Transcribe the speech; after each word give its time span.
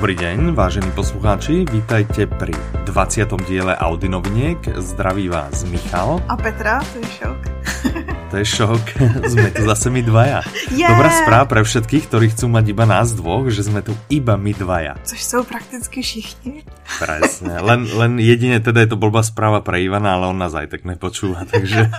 Dobrý 0.00 0.16
deň, 0.16 0.56
vážení 0.56 0.88
poslucháči, 0.96 1.68
vítajte 1.68 2.24
pri 2.24 2.56
20. 2.88 3.20
diele 3.44 3.76
Audinoviniek. 3.76 4.56
Zdraví 4.80 5.28
vás 5.28 5.68
Michal. 5.68 6.24
A 6.24 6.40
Petra, 6.40 6.80
to 6.80 7.04
je 7.04 7.08
šok. 7.20 7.40
To 8.32 8.34
je 8.40 8.46
šok, 8.48 8.84
sme 9.28 9.52
tu 9.52 9.60
zase 9.68 9.92
my 9.92 10.00
dvaja. 10.00 10.40
Yeah. 10.72 10.96
Dobrá 10.96 11.12
správa 11.12 11.44
pre 11.52 11.60
všetkých, 11.60 12.08
ktorí 12.08 12.26
chcú 12.32 12.48
mať 12.48 12.64
iba 12.72 12.88
nás 12.88 13.12
dvoch, 13.12 13.52
že 13.52 13.68
sme 13.68 13.84
tu 13.84 13.92
iba 14.08 14.40
my 14.40 14.56
dvaja. 14.56 14.96
Což 15.04 15.20
jsou 15.20 15.44
prakticky 15.44 16.00
všichni. 16.00 16.64
Presne, 16.96 17.60
len, 17.60 17.84
len 17.84 18.16
jedine 18.16 18.56
teda 18.64 18.88
je 18.88 18.96
to 18.96 18.96
blbá 18.96 19.20
správa 19.20 19.60
pre 19.60 19.84
Ivana, 19.84 20.16
ale 20.16 20.32
on 20.32 20.40
nás 20.40 20.56
aj 20.56 20.72
tak 20.72 20.88
nepočúva, 20.88 21.44
takže 21.44 21.92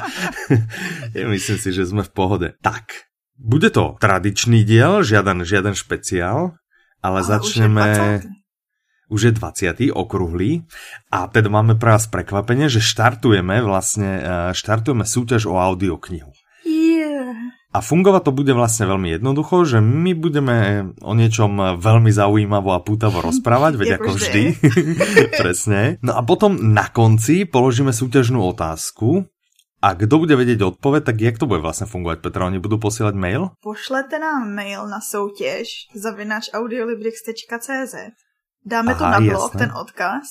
ja 1.13 1.25
myslím 1.37 1.57
si, 1.61 1.69
že 1.69 1.85
sme 1.85 2.01
v 2.01 2.09
pohode. 2.09 2.57
Tak, 2.65 3.11
bude 3.37 3.69
to 3.69 3.93
tradičný 4.01 4.65
diel, 4.65 5.05
žiaden, 5.05 5.45
žiaden 5.45 5.77
špeciál, 5.77 6.60
ale, 7.01 7.19
ale 7.21 7.27
začneme... 7.27 7.85
Už 9.11 9.27
je 9.27 9.33
20. 9.35 9.91
okruhlý 9.91 10.63
a 11.11 11.27
teda 11.27 11.51
máme 11.51 11.75
pre 11.75 11.99
vás 11.99 12.07
prekvapenie, 12.07 12.71
že 12.71 12.79
štartujeme 12.79 13.59
vlastne, 13.59 14.23
štartujeme 14.55 15.03
súťaž 15.03 15.51
o 15.51 15.59
audioknihu. 15.59 16.31
Yeah. 16.63 17.51
A 17.71 17.79
fungovať 17.79 18.27
to 18.27 18.31
bude 18.35 18.51
vlastne 18.51 18.83
veľmi 18.83 19.15
jednoducho, 19.15 19.63
že 19.63 19.79
my 19.79 20.11
budeme 20.11 20.55
o 20.99 21.15
niečom 21.15 21.79
veľmi 21.79 22.11
zaujímavo 22.11 22.75
a 22.75 22.83
pútavo 22.83 23.23
rozprávať, 23.31 23.79
veď 23.79 23.89
ako 23.95 24.09
vždy. 24.19 24.43
Presne. 25.43 25.95
No 26.03 26.19
a 26.19 26.21
potom 26.27 26.59
na 26.59 26.91
konci 26.91 27.47
položíme 27.47 27.95
súťažnú 27.95 28.43
otázku, 28.43 29.30
a 29.81 29.93
kdo 29.93 30.17
bude 30.17 30.35
vědět 30.35 30.61
odpověď, 30.61 31.03
tak 31.03 31.21
jak 31.21 31.37
to 31.37 31.45
bude 31.45 31.59
vlastně 31.59 31.85
fungovat, 31.85 32.19
Petra? 32.19 32.45
Oni 32.45 32.59
budou 32.59 32.77
posílat 32.77 33.15
mail? 33.15 33.49
Pošlete 33.63 34.19
nám 34.19 34.53
mail 34.55 34.87
na 34.87 35.01
soutěž 35.01 35.67
zavinač 35.95 36.49
audiolibrix.cz 36.53 37.95
Dáme 38.65 38.91
Aha, 38.93 38.99
to 38.99 39.11
na 39.11 39.31
blog, 39.31 39.43
jasné. 39.53 39.59
ten 39.59 39.77
odkaz. 39.77 40.23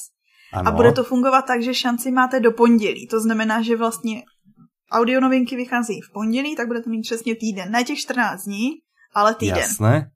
Ano. 0.53 0.69
A 0.69 0.73
bude 0.73 0.93
to 0.93 1.05
fungovat 1.05 1.43
tak, 1.43 1.63
že 1.63 1.75
šanci 1.75 2.11
máte 2.11 2.41
do 2.41 2.53
pondělí. 2.53 3.07
To 3.07 3.21
znamená, 3.21 3.63
že 3.63 3.77
vlastně 3.77 4.23
audio 4.93 5.21
novinky 5.21 5.57
vychází 5.57 6.01
v 6.01 6.13
pondělí, 6.13 6.57
tak 6.57 6.67
budete 6.67 6.91
mít 6.91 7.03
přesně 7.03 7.35
týden. 7.35 7.71
Ne 7.71 7.85
těch 7.85 7.99
14 7.99 8.45
dní, 8.45 8.71
ale 9.15 9.35
týden. 9.35 9.59
Jasné. 9.59 10.11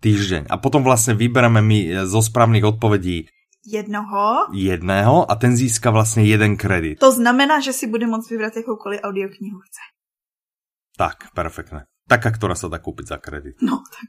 Týždeň. 0.00 0.44
A 0.50 0.56
potom 0.56 0.82
vlastně 0.82 1.14
vybereme 1.14 1.62
my 1.62 1.90
zo 2.04 2.22
správných 2.22 2.64
odpovědí 2.64 3.26
jednoho. 3.66 4.46
Jedného 4.52 5.30
a 5.30 5.34
ten 5.34 5.56
získá 5.56 5.90
vlastně 5.90 6.24
jeden 6.24 6.56
kredit. 6.56 6.98
To 6.98 7.12
znamená, 7.12 7.60
že 7.60 7.72
si 7.72 7.86
bude 7.86 8.06
moct 8.06 8.30
vybrat 8.30 8.56
jakoukoliv 8.56 9.00
audioknihu 9.02 9.60
chce. 9.60 9.80
Tak, 10.98 11.16
perfektné. 11.34 11.84
Taká, 12.08 12.30
která 12.30 12.54
se 12.54 12.68
dá 12.68 12.78
koupit 12.78 13.06
za 13.06 13.16
kredit. 13.16 13.56
No, 13.62 13.76
tak. 13.76 14.08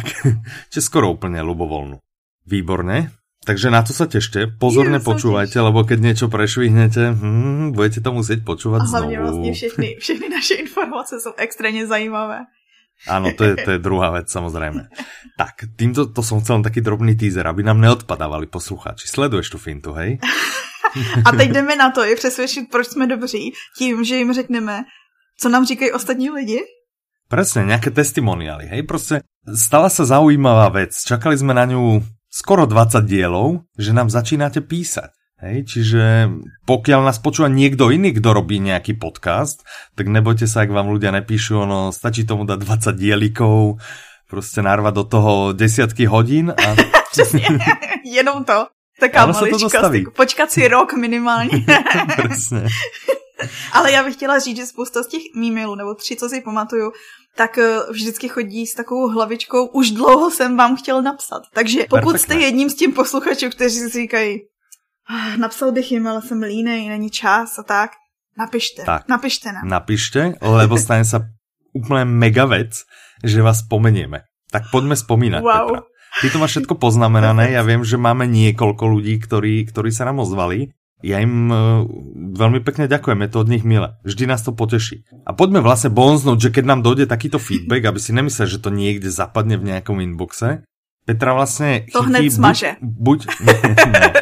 Tak, 0.00 0.34
či 0.72 0.82
skoro 0.82 1.12
úplně 1.12 1.42
lubovolnou. 1.42 1.98
Výborné. 2.46 3.10
Takže 3.42 3.74
na 3.74 3.82
to 3.82 3.90
sa 3.90 4.06
tešte, 4.06 4.54
pozorne 4.54 5.02
počúvajte, 5.02 5.58
lebo 5.58 5.82
keď 5.82 5.98
niečo 5.98 6.26
prešvihnete, 6.30 7.10
hmm, 7.10 7.74
budete 7.74 7.98
to 7.98 8.14
musieť 8.14 8.46
počúvať 8.46 8.86
znovu. 8.86 8.94
A 8.94 8.98
hlavne 9.02 9.18
vlastne 9.18 9.50
všechny, 9.50 9.88
všechny 9.98 10.26
naše 10.30 10.54
informace 10.62 11.18
sú 11.18 11.34
extrémně 11.34 11.86
zajímavé. 11.86 12.46
Áno, 13.10 13.34
to 13.34 13.42
je, 13.42 13.54
to 13.58 13.70
je 13.74 13.80
druhá 13.82 14.14
vec, 14.14 14.30
samozrejme. 14.30 14.86
Tak, 15.34 15.74
týmto 15.74 16.06
to 16.14 16.22
som 16.22 16.38
chcel 16.38 16.62
taký 16.62 16.78
drobný 16.78 17.18
teaser, 17.18 17.42
aby 17.50 17.66
nám 17.66 17.82
neodpadávali 17.82 18.46
posluchači. 18.46 19.10
Sleduješ 19.10 19.50
tu 19.50 19.58
fintu, 19.58 19.90
hej? 19.98 20.22
A 21.24 21.32
teď 21.32 21.48
jdeme 21.50 21.76
na 21.76 21.90
to, 21.90 22.04
je 22.04 22.16
přesvědčit, 22.16 22.70
proč 22.70 22.86
jsme 22.86 23.06
dobří, 23.06 23.52
tím, 23.78 24.04
že 24.04 24.16
jim 24.16 24.32
řekneme, 24.32 24.84
co 25.40 25.48
nám 25.48 25.66
říkají 25.66 25.92
ostatní 25.92 26.30
lidi. 26.30 26.60
Presne, 27.32 27.64
nejaké 27.64 27.88
testimoniály, 27.88 28.68
hej? 28.68 28.84
Proste 28.84 29.24
stala 29.48 29.88
sa 29.88 30.04
zaujímavá 30.04 30.68
vec. 30.68 30.92
Čakali 30.92 31.32
sme 31.32 31.56
na 31.56 31.64
ňu 31.64 32.04
skoro 32.28 32.68
20 32.68 33.08
dielov, 33.08 33.64
že 33.72 33.96
nám 33.96 34.12
začínate 34.12 34.60
písať. 34.60 35.08
Hej, 35.42 35.66
čiže 35.66 36.30
pokiaľ 36.70 37.02
nás 37.02 37.18
počúva 37.18 37.50
niekto 37.50 37.90
iný, 37.90 38.14
kto 38.14 38.30
robí 38.30 38.62
nejaký 38.62 38.94
podcast, 38.94 39.66
tak 39.98 40.06
nebojte 40.06 40.46
sa, 40.46 40.62
ak 40.62 40.70
vám 40.70 40.94
ľudia 40.94 41.10
nepíšu, 41.10 41.66
ono 41.66 41.90
stačí 41.90 42.22
tomu 42.22 42.46
dať 42.46 42.62
20 42.62 42.94
dielikov, 42.94 43.82
prostě 44.32 44.62
narvať 44.62 44.94
do 44.94 45.04
toho 45.04 45.52
desiatky 45.52 46.06
hodín 46.06 46.54
a... 46.56 46.76
Přesně, 47.12 47.46
jenom 48.04 48.44
to. 48.44 48.66
Taká 49.00 49.26
malička, 49.26 49.90
počkat 50.16 50.50
si 50.50 50.68
rok 50.68 50.92
minimálně. 50.92 51.50
Přesně. 52.28 52.64
Ale 53.72 53.92
já 53.92 54.04
bych 54.04 54.14
chtěla 54.14 54.38
říct, 54.38 54.56
že 54.56 54.66
spousta 54.66 55.02
z 55.02 55.06
těch 55.06 55.22
e-mailů, 55.36 55.74
nebo 55.74 55.94
tři, 55.94 56.16
co 56.16 56.28
si 56.28 56.40
pamatuju, 56.40 56.92
tak 57.36 57.58
eh, 57.58 57.78
vždycky 57.90 58.28
chodí 58.28 58.66
s 58.66 58.74
takovou 58.74 59.08
hlavičkou, 59.08 59.66
už 59.66 59.90
dlouho 59.90 60.30
jsem 60.30 60.56
vám 60.56 60.76
chtěl 60.76 61.02
napsat. 61.02 61.42
Takže 61.54 61.78
pokud 61.90 61.90
Perfektne. 61.90 62.18
jste 62.18 62.34
jedním 62.34 62.70
z 62.70 62.74
tím 62.74 62.92
posluchačů, 62.92 63.50
kteří 63.50 63.78
si 63.78 63.88
říkají, 63.88 64.40
napsal 65.38 65.72
bych 65.72 65.92
jim, 65.92 66.06
ale 66.06 66.22
jsem 66.22 66.42
línej, 66.42 66.88
není 66.88 67.10
čas 67.10 67.58
a 67.58 67.62
tak, 67.62 67.90
napište, 68.38 68.82
tak, 68.84 69.08
napište 69.08 69.52
nám. 69.52 69.68
Napište, 69.68 70.34
lebo 70.40 70.78
stane 70.78 71.04
sa 71.04 71.28
úplne 71.72 72.04
mega 72.04 72.46
vec, 72.46 72.84
že 73.24 73.42
vás 73.42 73.62
pomenieme. 73.64 74.24
Tak 74.52 74.68
poďme 74.68 74.96
spomínať, 74.96 75.42
wow. 75.42 75.68
Petra. 75.68 75.80
Ty 76.12 76.26
to 76.28 76.38
máš 76.38 76.50
všetko 76.52 76.74
poznamenané, 76.76 77.56
ja 77.56 77.64
viem, 77.64 77.80
že 77.80 77.96
máme 77.96 78.28
niekoľko 78.28 78.84
ľudí, 78.84 79.16
ktorí, 79.16 79.64
ktorí 79.64 79.88
sa 79.88 80.04
nám 80.04 80.20
ozvali 80.20 80.76
ja 81.02 81.18
im 81.18 81.50
uh, 81.50 81.82
veľmi 82.38 82.62
pekne 82.62 82.86
ďakujem, 82.86 83.26
je 83.26 83.30
to 83.34 83.42
od 83.42 83.50
nich 83.50 83.66
milé. 83.66 83.98
Vždy 84.06 84.30
nás 84.30 84.46
to 84.46 84.54
poteší. 84.54 85.02
A 85.26 85.34
poďme 85.34 85.58
vlastne 85.58 85.90
bonznúť, 85.90 86.38
že 86.48 86.52
keď 86.54 86.64
nám 86.64 86.80
dojde 86.86 87.10
takýto 87.10 87.42
feedback, 87.42 87.90
aby 87.90 87.98
si 87.98 88.14
nemyslel, 88.14 88.46
že 88.46 88.62
to 88.62 88.70
niekde 88.70 89.10
zapadne 89.10 89.58
v 89.58 89.74
nejakom 89.74 89.98
inboxe, 89.98 90.62
Petra 91.04 91.34
vlastně 91.34 91.84
to 91.92 92.02
hned 92.02 92.30
smaže. 92.30 92.76
Buď, 92.80 93.26
buď 93.26 93.56
ne, 93.76 93.90
ne, 93.92 94.12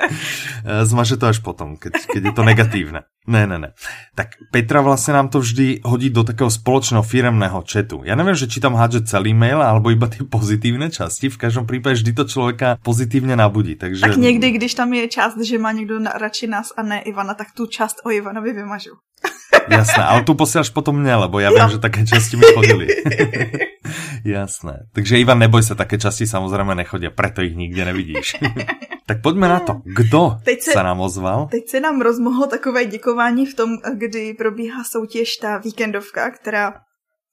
zmaže 0.85 1.17
to 1.17 1.27
až 1.27 1.39
potom, 1.39 1.77
keď, 1.77 1.93
keď 2.13 2.23
je 2.25 2.33
to 2.33 2.43
negatívne. 2.43 3.01
Ne, 3.26 3.47
ne, 3.47 3.58
ne. 3.58 3.69
Tak 4.14 4.28
Petra 4.50 4.81
vlastně 4.81 5.14
nám 5.14 5.28
to 5.28 5.41
vždy 5.41 5.81
hodí 5.84 6.10
do 6.10 6.25
takého 6.25 6.50
spoločného 6.50 7.03
firemného 7.03 7.60
chatu. 7.69 8.00
Ja 8.04 8.16
neviem, 8.16 8.32
že 8.32 8.48
či 8.48 8.64
tam 8.64 8.72
hádže 8.72 9.04
celý 9.04 9.36
mail, 9.36 9.60
alebo 9.60 9.92
iba 9.92 10.08
ty 10.08 10.25
pozitívne 10.25 10.88
časti. 10.88 11.28
V 11.28 11.36
každom 11.36 11.69
prípade 11.69 12.00
vždy 12.00 12.16
to 12.16 12.25
člověka 12.25 12.81
pozitívne 12.81 13.36
nabudí. 13.36 13.76
Takže... 13.76 14.00
Tak 14.00 14.16
někdy, 14.16 14.50
když 14.50 14.75
tam 14.75 14.92
je 14.92 15.08
část, 15.08 15.36
že 15.36 15.58
má 15.58 15.72
někdo 15.72 16.00
radši 16.00 16.47
nás 16.47 16.72
a 16.76 16.82
ne 16.82 17.00
Ivana, 17.04 17.34
tak 17.34 17.53
tu 17.53 17.66
část 17.66 18.00
o 18.04 18.10
Ivanovi 18.10 18.53
vymažu. 18.53 18.97
Jasné, 19.69 20.04
ale 20.04 20.25
tu 20.25 20.34
posíláš 20.34 20.70
potom 20.70 20.97
mě, 20.97 21.14
lebo 21.14 21.41
já 21.41 21.50
vím, 21.50 21.70
že 21.70 21.78
také 21.78 22.06
časti 22.06 22.37
mi 22.37 22.42
chodili. 22.54 22.87
Jasné. 24.25 24.78
Takže 24.92 25.19
Ivan, 25.19 25.38
neboj 25.38 25.62
se, 25.62 25.75
také 25.75 25.98
časti 25.98 26.26
samozřejmě 26.26 26.75
nechodí, 26.75 27.08
preto 27.14 27.42
ich 27.42 27.56
nikde 27.56 27.84
nevidíš. 27.84 28.37
tak 29.10 29.22
pojďme 29.22 29.48
na 29.48 29.60
to. 29.60 29.82
Kdo 29.84 30.38
teď 30.44 30.62
se, 30.62 30.72
se 30.72 30.82
nám 30.82 31.00
ozval? 31.00 31.48
Teď 31.50 31.69
se 31.69 31.81
nám 31.81 32.00
rozmohlo 32.00 32.47
takové 32.47 32.84
děkování 32.84 33.47
v 33.47 33.54
tom, 33.54 33.71
kdy 33.94 34.34
probíhá 34.34 34.84
soutěž 34.84 35.37
ta 35.37 35.59
víkendovka, 35.59 36.31
která 36.31 36.75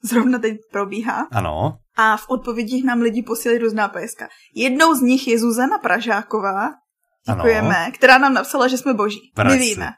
zrovna 0.04 0.40
teď 0.40 0.58
probíhá. 0.72 1.28
Ano. 1.32 1.78
A 1.98 2.18
v 2.18 2.30
odpovědích 2.30 2.86
nám 2.86 3.02
lidi 3.02 3.24
posílali 3.24 3.60
různá 3.60 3.88
PSK. 3.88 4.22
Jednou 4.56 4.96
z 4.96 5.02
nich 5.02 5.28
je 5.28 5.40
Zuzana 5.40 5.78
Pražáková, 5.78 6.70
děkujeme, 7.30 7.78
ano. 7.78 7.92
která 7.94 8.18
nám 8.18 8.34
napsala, 8.34 8.68
že 8.68 8.78
jsme 8.78 8.94
boží. 8.94 9.32
Praci. 9.36 9.58
My 9.58 9.66
víme. 9.66 9.90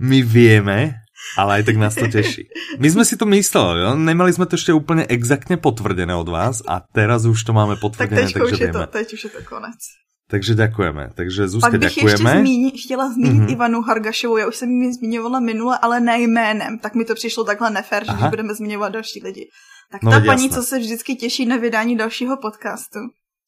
My 0.00 0.22
vieme, 0.22 0.94
ale 1.36 1.54
aj 1.54 1.62
tak 1.62 1.76
nás 1.76 1.94
to 1.94 2.08
teší. 2.08 2.48
My 2.78 2.90
jsme 2.90 3.04
si 3.04 3.16
to 3.16 3.26
mysleli, 3.26 3.80
jo? 3.80 3.94
nemali 3.94 4.32
jsme 4.32 4.46
to 4.46 4.54
ještě 4.54 4.72
úplně 4.72 5.06
exaktně 5.08 5.56
potvrdené 5.56 6.14
od 6.14 6.28
vás 6.28 6.62
a 6.68 6.80
teraz 6.92 7.24
už 7.24 7.44
to 7.44 7.52
máme 7.52 7.76
potvrdené, 7.76 8.22
tak 8.22 8.32
takže 8.32 8.54
už. 8.54 8.60
Je 8.60 8.72
to, 8.72 8.86
teď 8.86 9.12
už 9.12 9.24
je 9.24 9.30
to 9.30 9.42
konec. 9.44 10.01
Takže 10.32 10.54
děkujeme. 10.54 11.10
Takže 11.14 11.48
Zuzka, 11.48 11.70
Pak 11.70 11.80
bych 11.80 11.94
děkujeme. 11.94 12.30
ještě 12.30 12.40
zmíni, 12.40 12.70
chtěla 12.70 13.12
zmínit 13.12 13.42
mm-hmm. 13.42 13.52
Ivanu 13.52 13.82
Hargašovou, 13.82 14.36
já 14.36 14.48
už 14.48 14.56
jsem 14.56 14.70
ji 14.70 14.92
zmiňovala 14.92 15.40
minule, 15.40 15.78
ale 15.82 16.00
ne 16.00 16.20
jménem, 16.20 16.78
tak 16.78 16.94
mi 16.94 17.04
to 17.04 17.14
přišlo 17.14 17.44
takhle 17.44 17.70
nefér, 17.70 18.04
že 18.06 18.28
budeme 18.28 18.54
zmiňovat 18.54 18.92
další 18.92 19.20
lidi. 19.24 19.48
Tak 19.92 20.02
no, 20.02 20.10
ta 20.10 20.20
paní, 20.20 20.44
jasné. 20.44 20.48
co 20.48 20.62
se 20.62 20.78
vždycky 20.78 21.14
těší 21.14 21.46
na 21.46 21.56
vydání 21.56 21.96
dalšího 21.96 22.36
podcastu, 22.36 22.98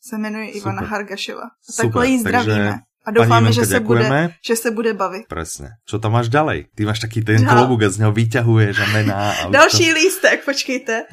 se 0.01 0.19
jmenuje 0.19 0.49
Ivana 0.49 0.79
Super. 0.79 0.91
Hargašova. 0.91 1.43
Takhle 1.77 2.09
ji 2.09 2.19
zdravíme. 2.19 2.55
Takže 2.55 2.79
a 3.07 3.11
doufáme, 3.11 3.53
že 3.53 3.67
se, 3.67 3.81
bude, 3.81 4.31
že 4.47 4.57
se 4.57 4.71
bude 4.71 4.95
bavit. 4.95 5.29
Presne. 5.29 5.77
Čo 5.85 6.01
tam 6.01 6.17
máš 6.17 6.33
ďalej? 6.33 6.73
Ty 6.73 6.89
máš 6.89 7.05
taký 7.05 7.21
ten 7.21 7.45
klobúk 7.45 7.85
a 7.85 7.93
z 7.93 8.01
něho 8.01 8.13
vyťahuješ 8.13 8.81
a 8.81 8.87
mená. 8.97 9.33
A 9.45 9.49
Další 9.53 9.89
to... 9.89 9.95
lístek, 9.95 10.45
počkejte. 10.45 11.05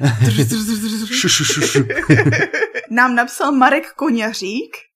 nám 2.90 3.14
napsal 3.14 3.52
Marek 3.52 3.92
Koňařík. 3.92 4.91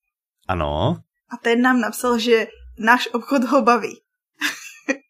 Ano. 0.48 0.96
A 1.30 1.36
ten 1.42 1.62
nám 1.62 1.80
napsal, 1.80 2.18
že 2.18 2.46
náš 2.78 3.08
obchod 3.12 3.44
ho 3.44 3.62
baví. 3.62 3.98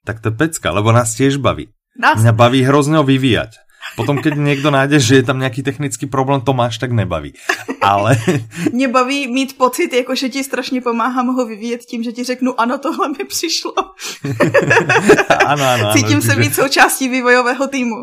tak 0.04 0.20
to 0.20 0.28
je 0.28 0.36
pecka, 0.36 0.72
lebo 0.72 0.92
nás 0.92 1.12
tiež 1.12 1.36
baví. 1.36 1.68
Nás... 2.00 2.20
Mňa 2.20 2.32
baví 2.32 2.62
hrozně 2.62 2.96
ho 2.96 3.04
vyvíjať. 3.04 3.50
Potom, 3.96 4.18
keď 4.18 4.34
někdo 4.34 4.70
nájde, 4.70 5.00
že 5.00 5.14
je 5.14 5.22
tam 5.22 5.38
nějaký 5.38 5.62
technický 5.62 6.06
problém, 6.06 6.40
to 6.40 6.52
máš 6.52 6.78
tak 6.78 6.92
nebaví. 6.92 7.32
Ale... 7.80 8.16
Mě 8.72 8.88
baví 8.88 9.32
mít 9.32 9.58
pocit, 9.58 9.92
jako 9.92 10.14
že 10.14 10.28
ti 10.28 10.44
strašně 10.44 10.80
pomáhám 10.80 11.26
ho 11.26 11.46
vyvíjet 11.46 11.80
tím, 11.80 12.02
že 12.02 12.12
ti 12.12 12.24
řeknu, 12.24 12.60
ano, 12.60 12.78
tohle 12.78 13.08
mi 13.08 13.24
přišlo. 13.28 13.72
ano, 15.46 15.64
ano, 15.64 15.92
Cítím 15.92 16.18
ano, 16.18 16.22
se 16.22 16.36
být 16.36 16.54
součástí 16.54 17.08
vývojového 17.08 17.68
týmu. 17.68 17.96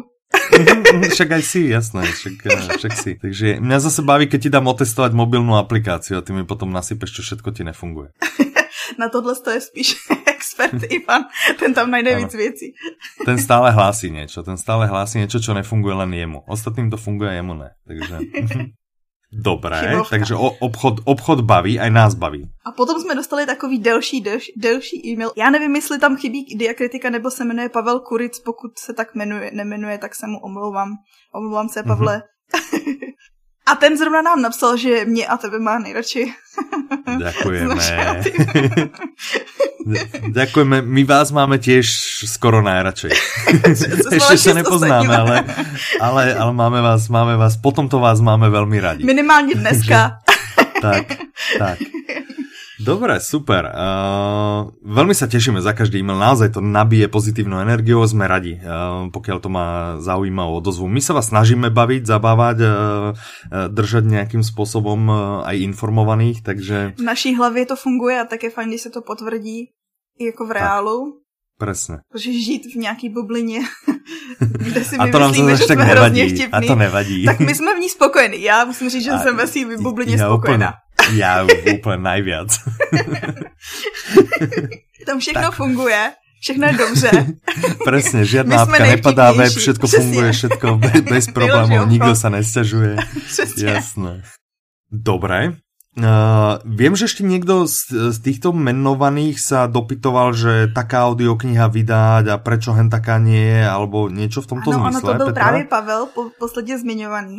Však 1.13 1.29
aj 1.39 1.43
si, 1.43 1.69
jasné, 1.69 2.03
však, 2.05 2.35
eh, 2.45 2.77
však 2.77 2.93
si. 2.97 3.11
Takže 3.17 3.47
mňa 3.61 3.77
zase 3.79 4.01
baví, 4.01 4.25
keď 4.29 4.39
ti 4.41 4.49
dám 4.49 4.69
otestovať 4.69 5.13
mobilnú 5.13 5.57
aplikáciu 5.57 6.19
a 6.19 6.25
ty 6.25 6.33
mi 6.33 6.43
potom 6.45 6.73
nasypeš, 6.73 7.19
čo 7.19 7.21
všetko 7.21 7.49
ti 7.53 7.61
nefunguje. 7.63 8.13
Na 8.99 9.09
tohle 9.09 9.33
to 9.35 9.49
je 9.49 9.61
spíš 9.61 9.89
expert 10.33 10.83
Ivan, 10.97 11.25
ten 11.59 11.73
tam 11.73 11.91
najde 11.91 12.15
víc 12.15 12.33
věcí. 12.33 12.73
Ten 13.25 13.37
stále 13.39 13.71
hlásí 13.71 14.11
niečo, 14.11 14.43
ten 14.43 14.57
stále 14.57 14.87
hlásí 14.87 15.17
niečo, 15.17 15.39
čo 15.39 15.53
nefunguje 15.53 15.95
len 15.95 16.13
jemu. 16.13 16.43
Ostatným 16.45 16.91
to 16.91 16.97
funguje, 16.97 17.33
jemu 17.33 17.53
ne. 17.53 17.69
Takže... 17.87 18.15
Dobré, 19.33 19.79
Chybovka. 19.79 20.09
takže 20.09 20.35
o, 20.35 20.49
obchod, 20.59 20.93
obchod 21.03 21.41
baví, 21.41 21.79
aj 21.79 21.89
nás 21.89 22.13
baví. 22.15 22.49
A 22.65 22.71
potom 22.71 23.01
jsme 23.01 23.15
dostali 23.15 23.45
takový 23.45 23.79
delší, 23.79 24.21
delší, 24.21 24.53
delší 24.57 25.07
e-mail. 25.07 25.31
Já 25.37 25.49
nevím, 25.49 25.75
jestli 25.75 25.99
tam 25.99 26.17
chybí 26.17 26.45
diakritika, 26.55 27.09
nebo 27.09 27.31
se 27.31 27.45
jmenuje 27.45 27.69
Pavel 27.69 27.99
Kuric, 27.99 28.39
pokud 28.39 28.79
se 28.79 28.93
tak 28.93 29.15
jmenuje, 29.15 29.51
nemenuje, 29.53 29.97
tak 29.97 30.15
se 30.15 30.27
mu 30.27 30.39
omlouvám. 30.39 30.89
Omlouvám 31.35 31.69
se, 31.69 31.83
Pavle. 31.83 32.17
Mm-hmm. 32.17 32.93
A 33.63 33.75
ten 33.75 33.97
zrovna 33.97 34.21
nám 34.21 34.41
napsal, 34.41 34.77
že 34.77 35.05
mě 35.05 35.27
a 35.27 35.37
tebe 35.37 35.59
má 35.59 35.79
nejradši. 35.79 36.33
Ďakujeme. 37.19 37.75
Ďakujeme, 40.31 40.81
my 40.99 41.03
vás 41.03 41.31
máme 41.31 41.57
tiež 41.59 41.87
skoro 42.27 42.59
najradšej. 42.59 43.11
Ešte 44.11 44.35
sa 44.37 44.53
nepoznáme, 44.55 45.11
ale, 45.15 45.35
ale, 45.99 46.21
ale 46.35 46.51
máme 46.51 46.79
vás, 46.83 47.07
máme 47.07 47.39
vás, 47.39 47.55
potom 47.55 47.87
to 47.87 47.99
vás 47.99 48.19
máme 48.19 48.51
veľmi 48.51 48.77
radi. 48.79 49.03
Minimálně 49.03 49.55
dneska. 49.55 50.19
tak, 50.81 51.17
tak. 51.57 51.79
Dobre, 52.81 53.21
super. 53.21 53.69
Uh, 53.69 54.73
veľmi 54.81 55.13
sa 55.13 55.29
tešíme 55.29 55.61
za 55.61 55.77
každý 55.77 56.01
e-mail. 56.01 56.17
Naozaj 56.17 56.57
to 56.57 56.61
nabije 56.61 57.05
pozitívnu 57.05 57.61
energiu. 57.61 58.01
Sme 58.09 58.25
radi, 58.25 58.57
uh, 58.57 59.13
pokiaľ 59.13 59.37
to 59.37 59.49
má 59.53 59.67
zaujímavú 60.01 60.57
odozvu. 60.57 60.89
My 60.89 60.97
sa 60.97 61.13
vás 61.13 61.29
snažíme 61.29 61.69
baviť, 61.69 62.01
zabávať, 62.09 62.57
uh, 62.65 62.71
držať 63.69 64.03
nejakým 64.09 64.41
spôsobom 64.41 65.01
uh, 65.05 65.17
aj 65.45 65.61
informovaných, 65.61 66.41
takže... 66.41 66.97
V 66.97 67.05
naší 67.05 67.37
hlavě 67.37 67.65
to 67.65 67.75
funguje 67.75 68.19
a 68.19 68.25
také 68.25 68.49
fajn, 68.49 68.69
když 68.69 68.81
se 68.81 68.89
to 68.89 69.01
potvrdí 69.01 69.69
jako 70.21 70.45
v 70.45 70.51
reálu. 70.51 71.13
Tak. 71.13 71.23
Presne. 71.57 71.97
Protože 72.11 72.33
žít 72.33 72.73
v 72.73 72.75
nějaký 72.75 73.09
bublině, 73.09 73.59
kde 74.39 74.83
si 74.83 74.97
a 74.97 75.07
to 75.07 75.19
myslíme, 75.19 75.51
nám 75.51 75.57
že 75.57 75.63
jsme 75.63 75.83
hrozně 75.83 76.25
vtipný. 76.29 76.51
A 76.51 76.61
to 76.61 76.75
nevadí. 76.75 77.25
Tak 77.25 77.39
my 77.39 77.55
jsme 77.55 77.75
v 77.75 77.79
ní 77.79 77.89
spokojení. 77.89 78.41
Já 78.41 78.65
musím 78.65 78.89
říct, 78.89 79.03
že 79.03 79.11
a 79.11 79.19
jsem 79.19 79.37
ve 79.37 79.47
svým 79.47 79.83
bublině 79.83 80.17
spokojená. 80.17 80.67
Úplně, 80.69 80.82
já 81.11 81.47
úplně 81.75 81.97
najviac. 81.97 82.57
Tam 85.05 85.19
všechno 85.19 85.41
tak. 85.41 85.53
funguje. 85.53 86.11
Všechno 86.41 86.67
je 86.67 86.73
dobře. 86.73 87.11
Presne, 87.87 88.25
žiadna 88.27 88.67
apka 88.67 88.83
nepadá 88.83 89.31
web, 89.31 89.53
všetko 89.53 89.87
Přesně. 89.87 90.03
funguje, 90.03 90.31
všetko 90.31 90.77
bez, 90.83 91.01
bez 91.01 91.27
problémů, 91.27 91.85
nikdo 91.87 92.15
se 92.15 92.29
nesťažuje. 92.29 92.95
Jasné. 93.57 94.21
Dobre, 94.91 95.53
Uh, 95.93 96.57
viem, 96.65 96.97
že 96.97 97.05
ešte 97.05 97.21
niekto 97.21 97.69
z, 97.69 98.09
z 98.09 98.17
týchto 98.17 98.49
menovaných 98.49 99.37
sa 99.37 99.69
dopytoval, 99.69 100.33
že 100.33 100.73
taká 100.73 101.05
audiokniha 101.05 101.69
vydať 101.69 102.33
a 102.33 102.41
prečo 102.41 102.73
hen 102.73 102.89
taká 102.89 103.21
nie 103.21 103.37
je, 103.37 103.61
alebo 103.61 104.09
niečo 104.09 104.41
v 104.41 104.57
tomto 104.57 104.73
ano, 104.73 104.89
zmysle. 104.89 105.05
Ano, 105.05 105.13
to 105.13 105.17
byl 105.21 105.29
Petra? 105.29 105.37
právě 105.43 105.63
Pavel, 105.69 106.05
po, 106.09 106.33
posledně 106.39 106.79
zmiňovaný. 106.81 107.37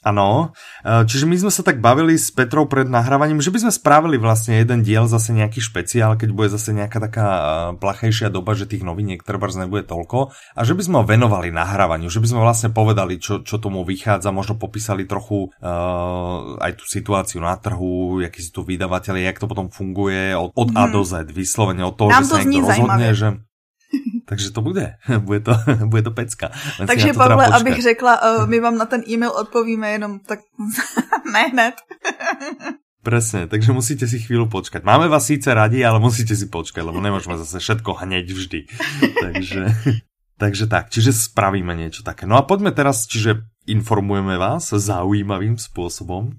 Ano, 0.00 0.56
e, 0.80 1.04
čiže 1.04 1.28
my 1.28 1.36
sme 1.36 1.52
sa 1.52 1.60
tak 1.60 1.84
bavili 1.84 2.16
s 2.16 2.32
Petrou 2.32 2.64
pred 2.64 2.88
nahrávaním, 2.88 3.44
že 3.44 3.52
by 3.52 3.68
sme 3.68 3.72
spravili 3.72 4.16
vlastne 4.16 4.56
jeden 4.56 4.80
diel, 4.80 5.04
zase 5.04 5.36
nejaký 5.36 5.60
špeciál, 5.60 6.16
keď 6.16 6.32
bude 6.32 6.48
zase 6.48 6.72
nejaká 6.72 7.04
taká 7.04 7.28
e, 7.28 7.42
plachejšia 7.76 8.32
doba, 8.32 8.56
že 8.56 8.64
tých 8.64 8.80
noviniek 8.80 9.20
trebárs 9.20 9.60
nebude 9.60 9.84
toľko 9.84 10.32
a 10.32 10.60
že 10.64 10.72
by 10.72 10.82
sme 10.88 10.96
ho 11.00 11.04
venovali 11.04 11.52
nahrávaniu, 11.52 12.08
že 12.08 12.16
by 12.24 12.32
sme 12.32 12.40
vlastne 12.40 12.72
povedali, 12.72 13.20
čo, 13.20 13.44
čo 13.44 13.60
tomu 13.60 13.84
vychádza, 13.84 14.32
možno 14.32 14.56
popísali 14.56 15.04
trochu 15.04 15.52
uh, 15.60 16.56
aj 16.64 16.80
tú 16.80 16.84
situáciu 16.88 17.44
na 17.44 17.60
trhu, 17.60 18.24
jaký 18.24 18.40
si 18.40 18.48
tu 18.48 18.64
vydavateľi, 18.64 19.28
jak 19.28 19.36
to 19.36 19.44
potom 19.44 19.68
funguje 19.68 20.32
od, 20.32 20.56
od 20.56 20.68
mm. 20.72 20.80
A 20.80 20.84
do 20.88 21.04
Z, 21.04 21.28
vyslovene 21.28 21.84
od 21.84 21.94
toho, 22.00 22.08
Nám 22.08 22.24
že 22.24 22.40
sa 22.40 22.40
niekto 22.40 22.72
rozhodne, 22.72 23.08
že 23.12 23.28
takže 24.30 24.54
to 24.54 24.62
bude. 24.62 24.94
Bude 25.26 25.42
to, 25.42 25.52
bude 25.90 26.06
to 26.06 26.14
pecka. 26.14 26.54
Len 26.78 26.86
Takže 26.86 27.12
Pavle, 27.18 27.50
teda 27.50 27.56
abych 27.58 27.82
řekla, 27.82 28.14
uh, 28.22 28.46
my 28.46 28.60
vám 28.60 28.78
na 28.78 28.86
ten 28.86 29.02
e-mail 29.10 29.34
odpovíme 29.34 29.90
jenom 29.90 30.22
tak 30.22 30.46
ne 31.34 31.42
hned. 31.50 31.74
Presne, 33.02 33.48
takže 33.48 33.72
musíte 33.72 34.04
si 34.04 34.20
chvíľu 34.20 34.52
počkať. 34.52 34.84
Máme 34.84 35.08
vás 35.08 35.24
síce 35.24 35.48
radi, 35.50 35.80
ale 35.80 35.96
musíte 35.96 36.36
si 36.36 36.52
počkať, 36.52 36.84
lebo 36.84 37.00
nemôžeme 37.00 37.32
zase 37.40 37.56
všetko 37.56 37.96
hneď 37.96 38.28
vždy. 38.28 38.60
takže, 39.24 39.62
takže 40.36 40.64
tak, 40.68 40.92
čiže 40.92 41.16
spravíme 41.16 41.72
niečo 41.72 42.04
také. 42.04 42.28
No 42.28 42.36
a 42.36 42.44
poďme 42.44 42.76
teraz, 42.76 43.08
čiže 43.08 43.40
informujeme 43.64 44.36
vás 44.36 44.68
zaujímavým 44.68 45.56
spôsobom. 45.56 46.36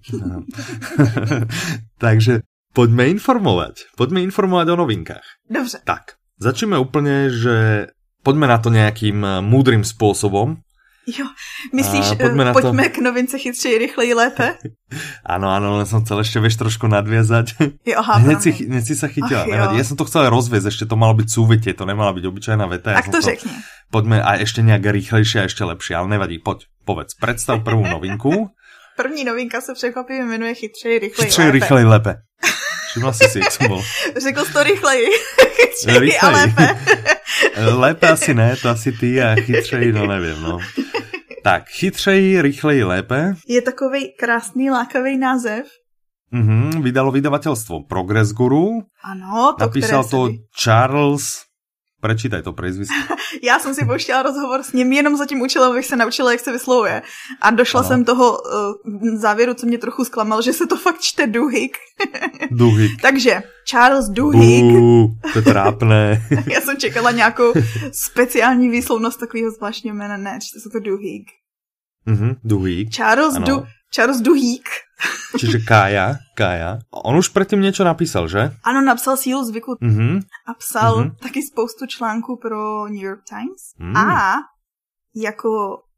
takže 1.98 2.46
poďme 2.78 3.10
informovať. 3.10 3.90
Poďme 3.98 4.22
informovať 4.22 4.68
o 4.70 4.76
novinkách. 4.86 5.26
Dobře. 5.50 5.82
Tak, 5.82 6.21
Začneme 6.42 6.80
úplně, 6.80 7.30
že 7.30 7.88
pojďme 8.24 8.48
na 8.48 8.58
to 8.58 8.70
nějakým 8.70 9.26
eh, 9.26 9.42
múdrým 9.42 9.84
způsobem. 9.84 10.58
Jo, 11.20 11.26
myslíš, 11.74 12.12
uh, 12.12 12.18
pojďme, 12.18 12.46
na 12.46 12.54
pojďme 12.54 12.90
to... 12.90 12.96
k 12.96 12.98
novince 12.98 13.38
chytřeji, 13.38 13.78
rychleji, 13.78 14.14
lépe? 14.14 14.58
ano, 15.26 15.50
ano, 15.50 15.78
len 15.78 15.86
jsem 15.86 16.02
chcel 16.02 16.18
ještě 16.18 16.40
vieš 16.40 16.56
trošku 16.56 16.88
nadvězat. 16.88 17.46
Jo, 17.86 17.96
aha, 17.98 18.14
hned, 18.14 18.42
si, 18.42 18.52
hned 18.52 18.86
si 18.86 18.96
sa 18.96 19.08
chytila, 19.08 19.46
nevadí. 19.46 19.78
Já 19.78 19.84
jsem 19.84 19.98
to 19.98 20.06
chcel 20.06 20.30
rozvězt, 20.30 20.66
ještě 20.66 20.86
to 20.86 20.96
malo 20.96 21.14
být 21.14 21.30
súvitě, 21.30 21.74
to 21.74 21.86
nemala 21.86 22.14
být 22.14 22.26
obyčejná 22.26 22.66
veta. 22.66 22.94
Tak 22.94 23.06
to, 23.06 23.12
to 23.12 23.22
řekni. 23.22 23.52
Pojďme 23.92 24.24
a 24.24 24.36
ještě 24.36 24.62
nějak 24.62 24.86
rychlejší 24.86 25.40
a 25.40 25.42
ještě 25.42 25.64
lepší, 25.64 25.96
ale 25.96 26.08
nevadí, 26.08 26.40
pojď, 26.40 26.66
povedz, 26.86 27.14
představ 27.14 27.64
první 27.64 27.84
novinku. 27.90 28.50
První 28.98 29.24
novinka 29.24 29.62
se 29.62 29.74
překvapivě 29.74 30.26
jmenuje 30.26 30.54
Chytřeji, 30.54 31.00
rychleji, 31.00 31.26
Chytřeji, 31.30 31.46
lépe. 31.46 31.60
rychleji, 31.60 31.86
lépe. 31.86 32.16
Všimla 32.92 33.14
jsi 33.14 33.30
si, 33.30 33.40
jak 33.40 33.52
jsem 33.52 33.68
bol. 33.68 33.84
Řekl 34.24 34.46
jsi 34.46 34.54
to 34.54 34.64
rychleji. 34.64 35.08
chytřeji 35.56 36.18
a 36.18 36.30
lépe. 36.30 36.78
lépe 37.76 38.08
asi 38.08 38.34
ne, 38.34 38.56
to 38.62 38.70
asi 38.70 38.92
ty 38.92 39.22
a 39.22 39.36
chytřeji, 39.36 39.92
no 39.92 40.08
nevím, 40.08 40.44
no. 40.44 40.58
Tak, 41.44 41.64
chytřeji, 41.70 42.42
rychleji, 42.42 42.84
lépe. 42.84 43.34
Je 43.48 43.62
takový 43.62 44.14
krásný, 44.20 44.72
lákavý 44.72 45.18
název. 45.18 45.66
Mhm, 46.32 46.82
vydalo 46.84 47.12
vydavatelstvo 47.12 47.84
Progress 47.84 48.32
Guru. 48.32 48.82
Ano, 49.04 49.56
to, 49.60 49.66
Napísal 49.66 50.04
to 50.04 50.30
Charles 50.64 51.24
Prečítaj 52.01 52.42
to 52.42 52.53
prezvisko. 52.53 52.95
Já 53.44 53.59
jsem 53.59 53.74
si 53.74 53.86
pouštěla 53.86 54.24
rozhovor 54.24 54.63
s 54.63 54.74
ním 54.74 54.94
jenom 54.94 55.18
za 55.18 55.25
tím 55.25 55.42
účelem, 55.42 55.71
abych 55.71 55.86
se 55.86 55.95
naučila, 55.95 56.31
jak 56.31 56.39
se 56.39 56.51
vyslovuje. 56.51 57.01
A 57.41 57.51
došla 57.51 57.79
ano. 57.79 57.88
jsem 57.88 58.05
toho 58.05 58.38
uh, 58.41 59.15
závěru, 59.15 59.53
co 59.53 59.67
mě 59.67 59.77
trochu 59.77 60.05
zklamal, 60.05 60.41
že 60.41 60.53
se 60.53 60.67
to 60.67 60.77
fakt 60.77 61.00
čte 61.00 61.27
Duhik. 61.27 61.77
Duhik. 62.51 63.01
Takže 63.01 63.43
Charles 63.70 64.10
Duhik. 64.10 64.63
Uh, 64.63 65.12
to 65.34 65.39
je 65.39 65.41
trápné. 65.41 66.27
Já 66.53 66.62
jsem 66.62 66.77
čekala 66.77 67.12
nějakou 67.12 67.53
speciální 67.91 68.70
výslovnost 68.70 69.20
takového 69.20 69.51
zvláštního 69.51 69.96
jména. 69.96 70.17
Ne, 70.17 70.39
čte 70.41 70.60
se 70.60 70.70
to 70.70 70.79
Duhik. 70.79 71.27
Mhm, 72.05 72.36
Duhik. 72.43 72.96
Charles, 72.96 73.34
du, 73.34 73.63
Charles 73.93 74.21
Duhík. 74.21 74.69
Čiže 75.39 75.60
Kája, 75.60 76.15
Kája. 76.36 76.79
On 76.91 77.17
už 77.17 77.27
předtím 77.27 77.62
něco 77.62 77.83
napísal, 77.83 78.27
že? 78.27 78.51
Ano, 78.63 78.81
napsal 78.81 79.17
sílu 79.17 79.45
zvyku 79.45 79.74
mm-hmm. 79.74 80.21
a 80.48 80.53
psal 80.53 80.95
mm-hmm. 80.95 81.15
taky 81.15 81.41
spoustu 81.51 81.86
článků 81.86 82.39
pro 82.41 82.88
New 82.88 83.03
York 83.03 83.21
Times. 83.29 83.62
Mm. 83.79 83.98
A 83.98 84.33
jako 85.15 85.50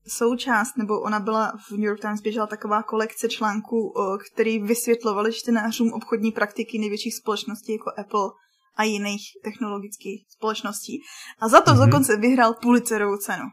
součást, 0.07 0.77
nebo 0.77 1.01
ona 1.01 1.19
byla 1.19 1.53
v 1.67 1.71
New 1.71 1.83
York 1.83 2.01
Times 2.01 2.21
běžela 2.21 2.47
taková 2.47 2.83
kolekce 2.83 3.29
článků, 3.29 3.93
který 4.33 4.59
vysvětlovali 4.59 5.33
čtenářům 5.33 5.93
obchodní 5.93 6.31
praktiky 6.31 6.79
největších 6.79 7.15
společností 7.15 7.71
jako 7.71 7.91
Apple 7.97 8.29
a 8.75 8.83
jiných 8.83 9.21
technologických 9.43 10.25
společností. 10.29 11.01
A 11.39 11.47
za 11.47 11.62
to 11.62 11.71
mm-hmm. 11.71 11.85
dokonce 11.85 12.17
vyhrál 12.17 12.53
Pulitzerovu 12.53 13.17
cenu. 13.17 13.43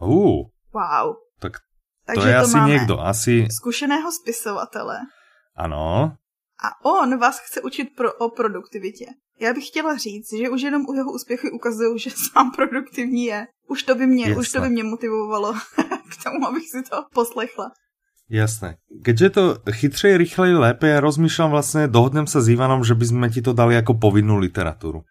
Uh. 0.00 0.42
Wow. 0.72 1.14
Tak 1.38 1.52
takže 2.06 2.22
to 2.22 2.28
je 2.28 2.34
to 2.34 2.40
asi 2.40 2.56
máme 2.56 2.72
někdo, 2.72 3.00
asi... 3.00 3.46
Zkušeného 3.60 4.12
spisovatele. 4.12 4.98
Ano. 5.56 6.12
A 6.64 6.84
on 6.84 7.18
vás 7.18 7.40
chce 7.40 7.60
učit 7.60 7.88
pro, 7.96 8.12
o 8.12 8.28
produktivitě. 8.28 9.06
Já 9.40 9.52
bych 9.52 9.66
chtěla 9.66 9.96
říct, 9.96 10.32
že 10.38 10.50
už 10.50 10.62
jenom 10.62 10.86
u 10.88 10.94
jeho 10.94 11.12
úspěchy 11.12 11.50
ukazují, 11.50 11.98
že 11.98 12.10
sám 12.32 12.50
produktivní 12.56 13.24
je. 13.24 13.46
Už 13.68 13.82
to 13.82 13.94
by 13.94 14.06
mě, 14.06 14.36
už 14.36 14.52
to 14.52 14.60
by 14.60 14.68
mě 14.68 14.84
motivovalo 14.84 15.54
k 16.10 16.24
tomu, 16.24 16.46
abych 16.46 16.70
si 16.70 16.82
to 16.90 17.04
poslechla. 17.14 17.70
Jasné. 18.30 18.76
Keďže 19.04 19.30
to 19.30 19.58
chytřej, 19.72 20.16
rychlej, 20.16 20.54
lépe, 20.54 20.88
já 20.88 21.00
rozmýšlám 21.00 21.50
vlastně, 21.50 21.88
dohodnem 21.88 22.26
se 22.26 22.42
s 22.42 22.48
Ivanom, 22.48 22.84
že 22.84 22.94
bychom 22.94 23.30
ti 23.30 23.42
to 23.42 23.52
dali 23.52 23.74
jako 23.74 23.94
povinnou 23.94 24.36
literaturu. 24.36 25.02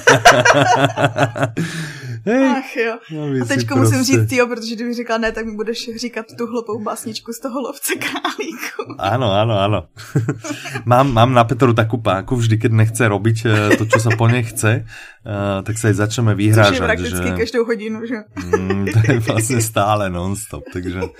Hej, 2.25 2.49
Ach 2.57 2.75
jo. 2.75 2.93
A 3.41 3.45
teďko 3.45 3.75
musím 3.75 3.97
prostě... 3.97 4.13
říct 4.13 4.31
jo, 4.31 4.47
protože 4.47 4.75
kdyby 4.75 4.93
říkal 4.93 5.19
ne, 5.19 5.31
tak 5.31 5.45
mi 5.45 5.55
budeš 5.55 5.89
říkat 5.95 6.25
tu 6.37 6.47
hloupou 6.47 6.83
básničku 6.83 7.33
z 7.33 7.39
toho 7.39 7.61
lovce 7.61 7.93
králíku. 7.95 8.95
Ano, 8.99 9.31
ano, 9.31 9.59
ano. 9.59 9.87
mám, 10.85 11.13
mám 11.13 11.33
na 11.33 11.43
Petru 11.43 11.73
takú 11.73 11.99
páku, 11.99 12.35
vždy, 12.35 12.57
keď 12.57 12.71
nechce 12.71 13.03
robiť 13.07 13.37
eh, 13.45 13.75
to, 13.75 13.83
čo 13.85 13.99
sa 13.99 14.15
po 14.15 14.27
nej 14.27 14.43
chce, 14.43 14.83
uh, 14.83 15.63
tak 15.63 15.75
sa 15.75 15.91
jej 15.91 15.97
začneme 15.99 16.35
vyhrážať. 16.35 16.79
Což 16.79 16.79
je 16.79 16.87
prakticky 16.87 17.27
že... 17.27 17.35
každou 17.35 17.63
hodinu, 17.67 17.99
že? 18.07 18.27
mm, 18.39 18.85
to 18.91 18.97
je 19.03 19.19
vlastne 19.23 19.59
stále 19.59 20.07
non-stop, 20.07 20.63
takže... 20.71 21.11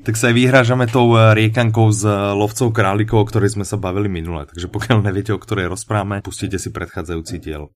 Tak 0.00 0.14
sa 0.14 0.30
aj 0.30 0.34
vyhrážame 0.34 0.86
tou 0.86 1.14
eh, 1.18 1.34
riekankou 1.34 1.90
z 1.94 2.06
lovcov 2.34 2.74
králíkov, 2.74 3.22
o 3.22 3.28
ktorej 3.28 3.54
sme 3.58 3.66
sa 3.66 3.78
bavili 3.78 4.10
minule, 4.10 4.46
takže 4.46 4.70
pokiaľ 4.70 5.02
neviete, 5.02 5.30
o 5.34 5.38
ktorej 5.38 5.70
rozprávame, 5.70 6.22
pustite 6.22 6.58
si 6.58 6.70
predchádzajúci 6.74 7.38
diel. 7.42 7.70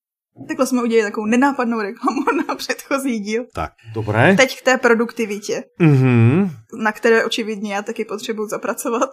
Takhle 0.48 0.66
jsme 0.66 0.82
udělali 0.82 1.10
takovou 1.10 1.26
nenápadnou 1.26 1.80
reklamu 1.80 2.20
na 2.48 2.54
předchozí 2.54 3.18
díl. 3.18 3.44
Tak, 3.54 3.72
dobré. 3.94 4.36
Teď 4.36 4.58
k 4.60 4.62
té 4.62 4.76
produktivitě, 4.78 5.64
mm-hmm. 5.80 6.50
na 6.82 6.92
které 6.92 7.24
očividně 7.24 7.74
já 7.74 7.82
taky 7.82 8.04
potřebuji 8.04 8.48
zapracovat. 8.48 9.10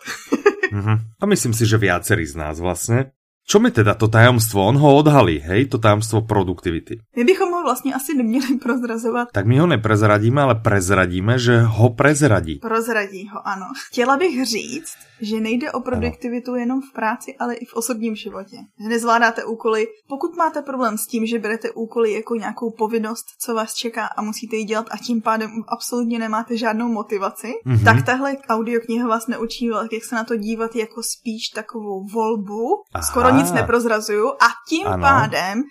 mm-hmm. 0.71 0.97
A 1.21 1.25
myslím 1.25 1.53
si, 1.53 1.65
že 1.65 1.77
viacerí 1.77 2.25
z 2.25 2.35
nás 2.35 2.59
vlastně. 2.59 3.11
Čo 3.51 3.59
mi 3.59 3.67
teda 3.67 3.99
to 3.99 4.07
tajomstvo? 4.07 4.63
On 4.63 4.79
ho 4.79 4.95
odhalí, 4.95 5.43
hej, 5.43 5.67
to 5.67 5.75
tajomstvo 5.75 6.23
produktivity. 6.23 7.03
My 7.17 7.23
bychom 7.23 7.51
ho 7.51 7.63
vlastně 7.63 7.95
asi 7.95 8.15
neměli 8.15 8.55
prozrazovat. 8.63 9.27
Tak 9.31 9.45
my 9.45 9.59
ho 9.59 9.67
neprezradíme, 9.67 10.41
ale 10.41 10.55
prezradíme, 10.55 11.39
že 11.39 11.59
ho 11.59 11.89
prezradí. 11.89 12.55
Prozradí 12.55 13.27
ho, 13.27 13.47
ano. 13.47 13.65
Chtěla 13.91 14.17
bych 14.17 14.45
říct, 14.45 14.95
že 15.21 15.39
nejde 15.39 15.71
o 15.71 15.79
produktivitu 15.79 16.51
ano. 16.51 16.59
jenom 16.59 16.81
v 16.81 16.93
práci, 16.93 17.35
ale 17.39 17.55
i 17.55 17.65
v 17.65 17.73
osobním 17.73 18.15
životě. 18.15 18.57
Že 18.79 18.89
nezvládáte 18.89 19.43
úkoly. 19.45 19.87
Pokud 20.07 20.37
máte 20.37 20.61
problém 20.61 20.97
s 20.97 21.07
tím, 21.07 21.25
že 21.25 21.39
berete 21.39 21.71
úkoly 21.71 22.13
jako 22.13 22.35
nějakou 22.35 22.71
povinnost, 22.77 23.25
co 23.39 23.55
vás 23.55 23.73
čeká 23.73 24.05
a 24.05 24.21
musíte 24.21 24.55
ji 24.55 24.63
dělat 24.63 24.85
a 24.91 24.97
tím 24.97 25.21
pádem 25.21 25.51
absolutně 25.67 26.19
nemáte 26.19 26.57
žádnou 26.57 26.87
motivaci, 26.87 27.53
mm-hmm. 27.65 27.83
tak 27.83 28.05
tahle 28.05 28.37
audiokniha 28.49 29.07
vás 29.07 29.27
neučí, 29.27 29.69
jak 29.91 30.03
se 30.03 30.15
na 30.15 30.23
to 30.23 30.35
dívat 30.35 30.75
jako 30.75 31.03
spíš 31.03 31.47
takovou 31.55 32.07
volbu. 32.07 32.83
Aha. 32.93 33.03
Skoro 33.03 33.40
nic 33.41 33.51
neprozrazuju 33.51 34.29
a 34.29 34.47
tím 34.69 34.87
ano. 34.87 35.03
pádem 35.03 35.63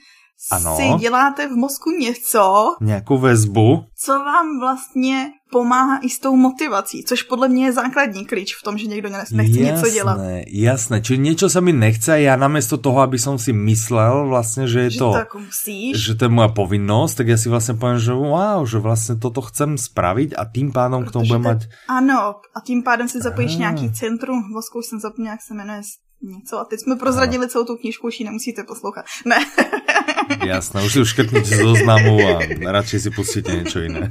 ano. 0.53 0.77
si 0.77 0.99
děláte 1.01 1.49
v 1.49 1.57
mozku 1.57 1.91
něco, 1.91 2.75
nějakou 2.81 3.19
väzbu, 3.19 3.85
co 3.97 4.13
vám 4.13 4.61
vlastně 4.61 5.31
pomáhá 5.53 5.99
i 5.99 6.09
s 6.09 6.19
tou 6.19 6.37
motivací, 6.37 7.05
což 7.05 7.23
podle 7.23 7.49
mě 7.49 7.65
je 7.65 7.73
základní 7.73 8.27
klíč 8.27 8.57
v 8.57 8.63
tom, 8.63 8.79
že 8.79 8.87
někdo 8.87 9.09
nechce 9.09 9.37
jasné, 9.37 9.63
něco 9.63 9.91
dělat. 9.91 10.19
Jasné, 10.47 11.01
čiže 11.01 11.17
něco 11.17 11.51
se 11.51 11.61
mi 11.61 11.73
nechce 11.73 12.13
a 12.13 12.17
já 12.17 12.37
namiesto 12.37 12.79
toho, 12.79 13.01
aby 13.01 13.19
som 13.19 13.39
si 13.39 13.53
myslel 13.53 14.27
vlastně, 14.27 14.69
že 14.69 14.81
je 14.81 14.91
že 14.91 14.99
to, 14.99 15.11
to 15.11 15.19
jako 15.19 15.39
musíš. 15.39 16.05
že 16.05 16.15
to 16.15 16.25
je 16.25 16.29
moja 16.29 16.49
povinnost, 16.49 17.15
tak 17.15 17.29
já 17.29 17.37
si 17.37 17.49
vlastně 17.49 17.75
povím, 17.75 17.99
že 17.99 18.13
wow, 18.13 18.67
že 18.67 18.79
vlastně 18.79 19.17
toto 19.17 19.43
chcem 19.43 19.79
spravit 19.79 20.35
a 20.39 20.45
tím 20.55 20.73
pádem 20.73 21.05
k 21.05 21.13
tomu 21.13 21.27
budem 21.27 21.43
mať... 21.43 21.59
Ano, 21.89 22.35
a 22.55 22.61
tím 22.65 22.83
pádem 22.83 23.09
si 23.09 23.21
zapojíš 23.21 23.55
ah. 23.55 23.59
nějaký 23.59 23.93
centrum, 23.93 24.43
v 24.43 24.55
mozku 24.55 24.83
jsem 24.83 25.01
zapomněl, 25.01 25.33
jak 25.33 25.43
se 25.43 25.55
jmenuje 25.55 25.83
něco 26.23 26.59
a 26.59 26.65
teď 26.65 26.81
jsme 26.81 26.97
prozradili 26.97 27.49
celou 27.49 27.65
tu 27.65 27.77
knížku, 27.77 28.07
už 28.07 28.21
ji 28.21 28.27
nemusíte 28.27 28.65
poslouchat. 28.65 29.05
Ne. 29.25 29.37
Jasné, 30.47 30.85
už 30.85 30.93
si 30.93 31.01
už 31.01 31.09
škrtnete 31.09 31.57
z 31.57 31.59
zoznamu 31.59 32.21
a 32.23 32.39
radšej 32.71 33.01
si 33.01 33.11
pustíte 33.11 33.51
niečo 33.51 33.83
iné. 33.83 34.07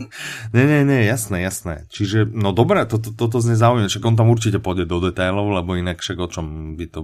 Ne, 0.51 0.63
ne, 0.68 0.84
ne, 0.84 1.08
jasné, 1.08 1.39
jasné. 1.39 1.88
Čiže, 1.88 2.28
no 2.28 2.51
dobré, 2.51 2.84
toto 2.84 3.16
to, 3.16 3.28
to 3.32 3.38
znie 3.39 3.56
zaujímavé, 3.56 3.88
však 3.88 4.06
on 4.06 4.16
tam 4.20 4.30
určitě 4.30 4.60
pôjde 4.60 4.84
do 4.86 5.00
detailov, 5.00 5.48
lebo 5.48 5.75
jinak 5.75 6.04
však 6.04 6.20
o 6.20 6.28
čom 6.28 6.75
by 6.75 6.88
to 6.88 7.01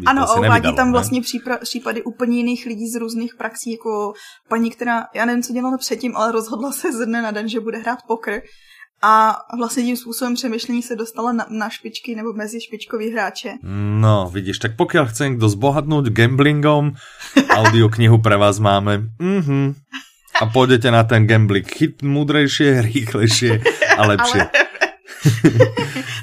by 0.00 0.04
ano, 0.06 0.26
to 0.26 0.40
uvádí 0.40 0.74
tam 0.74 0.92
vlastně 0.92 1.20
přípra- 1.20 1.58
případy 1.62 2.02
úplně 2.02 2.36
jiných 2.36 2.66
lidí 2.66 2.88
z 2.90 2.98
různých 2.98 3.34
praxí, 3.34 3.72
jako 3.72 4.12
paní, 4.48 4.70
která, 4.70 5.06
já 5.14 5.24
nevím, 5.24 5.42
co 5.42 5.52
dělala 5.52 5.78
předtím, 5.78 6.16
ale 6.16 6.32
rozhodla 6.32 6.72
se 6.72 6.92
ze 6.92 7.06
dne 7.06 7.22
na 7.22 7.30
den, 7.30 7.48
že 7.48 7.60
bude 7.60 7.78
hrát 7.78 7.98
pokr 8.06 8.42
a 9.02 9.36
vlastně 9.58 9.82
tím 9.82 9.96
způsobem 9.96 10.34
přemýšlení 10.34 10.82
se 10.82 10.96
dostala 10.96 11.32
na, 11.32 11.46
na 11.50 11.70
špičky 11.70 12.14
nebo 12.14 12.32
mezi 12.32 12.60
špičkový 12.60 13.10
hráče. 13.10 13.52
No, 14.00 14.30
vidíš, 14.32 14.58
tak 14.58 14.76
pokud 14.76 15.08
chce 15.08 15.28
někdo 15.28 15.48
zbohatnout 15.48 16.08
gamblingom, 16.08 16.92
audioknihu 17.50 18.18
pre 18.18 18.36
vás 18.36 18.58
máme. 18.58 19.02
Mhm. 19.18 19.74
A 20.42 20.46
půjdete 20.46 20.90
na 20.90 21.04
ten 21.04 21.26
gambling 21.26 21.72
chyt 21.72 22.02
múdrejšie, 22.02 22.82
rýchlejšie 22.82 23.62
a. 23.96 23.96
Ale... 24.02 24.16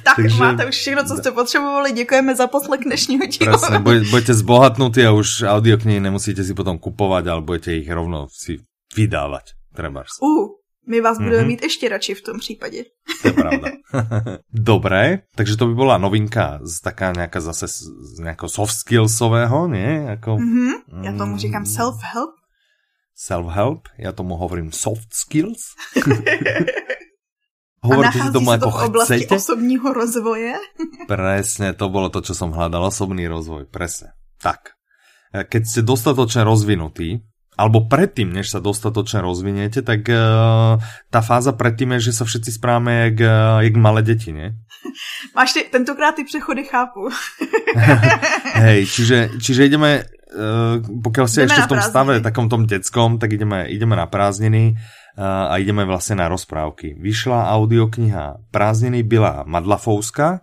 tak 0.04 0.16
Takže... 0.16 0.38
máte 0.38 0.66
už 0.66 0.76
všechno, 0.76 1.04
co 1.04 1.18
jste 1.18 1.32
potřebovali. 1.32 1.92
Děkujeme 1.92 2.36
za 2.36 2.48
poslech 2.48 2.80
dnešního 2.84 3.26
dílu. 3.26 3.52
Presne, 3.52 3.80
budete 4.10 4.34
zbohatnutí 4.34 5.06
a 5.06 5.12
už 5.12 5.44
audioknihy 5.44 6.00
nemusíte 6.00 6.44
si 6.44 6.54
potom 6.54 6.80
kupovat, 6.80 7.28
ale 7.28 7.42
budete 7.42 7.74
ich 7.74 7.92
rovno 7.92 8.28
si 8.30 8.58
vydávať. 8.96 9.44
Trebárs. 9.76 10.22
Uh, 10.22 10.63
my 10.88 11.02
vás 11.02 11.18
budeme 11.18 11.44
mm-hmm. 11.44 11.48
mít 11.48 11.64
ještě 11.64 11.90
radši 11.90 12.14
v 12.16 12.22
tom 12.22 12.40
případě. 12.40 12.84
To 13.22 13.28
je 13.28 13.34
pravda. 13.34 13.72
Dobré, 14.54 15.20
takže 15.36 15.58
to 15.58 15.68
by 15.68 15.74
byla 15.76 15.98
novinka 15.98 16.60
z 16.62 16.82
taká 16.82 17.12
nějaká 17.12 17.40
zase 17.40 17.68
z 17.68 18.20
nějakého 18.20 18.50
soft 18.50 18.74
skillsového, 18.74 19.68
ne? 19.68 20.06
Jako, 20.08 20.36
mm-hmm. 20.36 21.04
Já 21.04 21.18
tomu 21.18 21.38
říkám 21.38 21.64
self-help. 21.64 22.34
Self-help, 23.28 23.82
já 23.98 24.12
tomu 24.12 24.36
hovorím 24.36 24.72
soft 24.72 25.14
skills. 25.14 25.60
Hovorte 27.84 28.16
si 28.16 28.32
tomu 28.32 28.48
ako 28.56 28.72
v 28.72 28.84
oblasti 28.96 29.28
chcete. 29.28 29.36
osobního 29.36 29.92
rozvoje? 29.94 30.56
presne, 31.12 31.76
to 31.76 31.92
bolo 31.92 32.08
to, 32.08 32.24
čo 32.24 32.32
som 32.32 32.56
hľadal, 32.56 32.88
osobný 32.88 33.28
rozvoj, 33.28 33.68
presne. 33.68 34.16
Tak, 34.40 34.80
keď 35.36 35.62
ste 35.68 35.82
dostatočne 35.84 36.48
rozvinutí, 36.48 37.28
alebo 37.54 37.86
predtým, 37.86 38.34
než 38.34 38.50
sa 38.50 38.60
dostatočne 38.60 39.22
rozviniete, 39.22 39.86
tak 39.86 40.10
uh, 40.10 40.82
tá 41.14 41.20
fáza 41.22 41.54
predtým 41.54 41.98
je, 41.98 42.10
že 42.10 42.18
sa 42.18 42.24
všetci 42.26 42.50
správame 42.58 43.10
jak, 43.10 43.18
uh, 43.22 43.60
jak 43.62 43.76
malé 43.78 44.02
deti, 44.02 44.34
ne? 44.34 44.58
Máš 45.38 45.54
ty, 45.54 45.62
tentokrát 45.70 46.16
ty 46.16 46.24
přechody 46.24 46.64
chápu. 46.64 47.10
Hej, 48.66 48.86
čiže, 48.86 49.18
čiže 49.42 49.66
ideme, 49.66 50.04
uh, 50.34 50.82
pokiaľ 50.82 51.26
ste 51.30 51.46
ešte 51.46 51.66
v 51.70 51.72
tom 51.78 51.82
stave 51.82 52.22
takom 52.22 52.50
tom 52.50 52.66
detskom, 52.66 53.22
tak 53.22 53.34
ideme, 53.34 53.70
ideme 53.70 53.94
na 53.94 54.10
prázdniny 54.10 54.74
uh, 54.74 55.54
a 55.54 55.58
ideme 55.62 55.86
vlastne 55.86 56.22
na 56.22 56.28
rozprávky. 56.30 56.98
Vyšla 56.98 57.54
audiokniha 57.54 58.50
Prázdniny 58.50 59.06
byla 59.06 59.46
Madlafouska, 59.46 60.42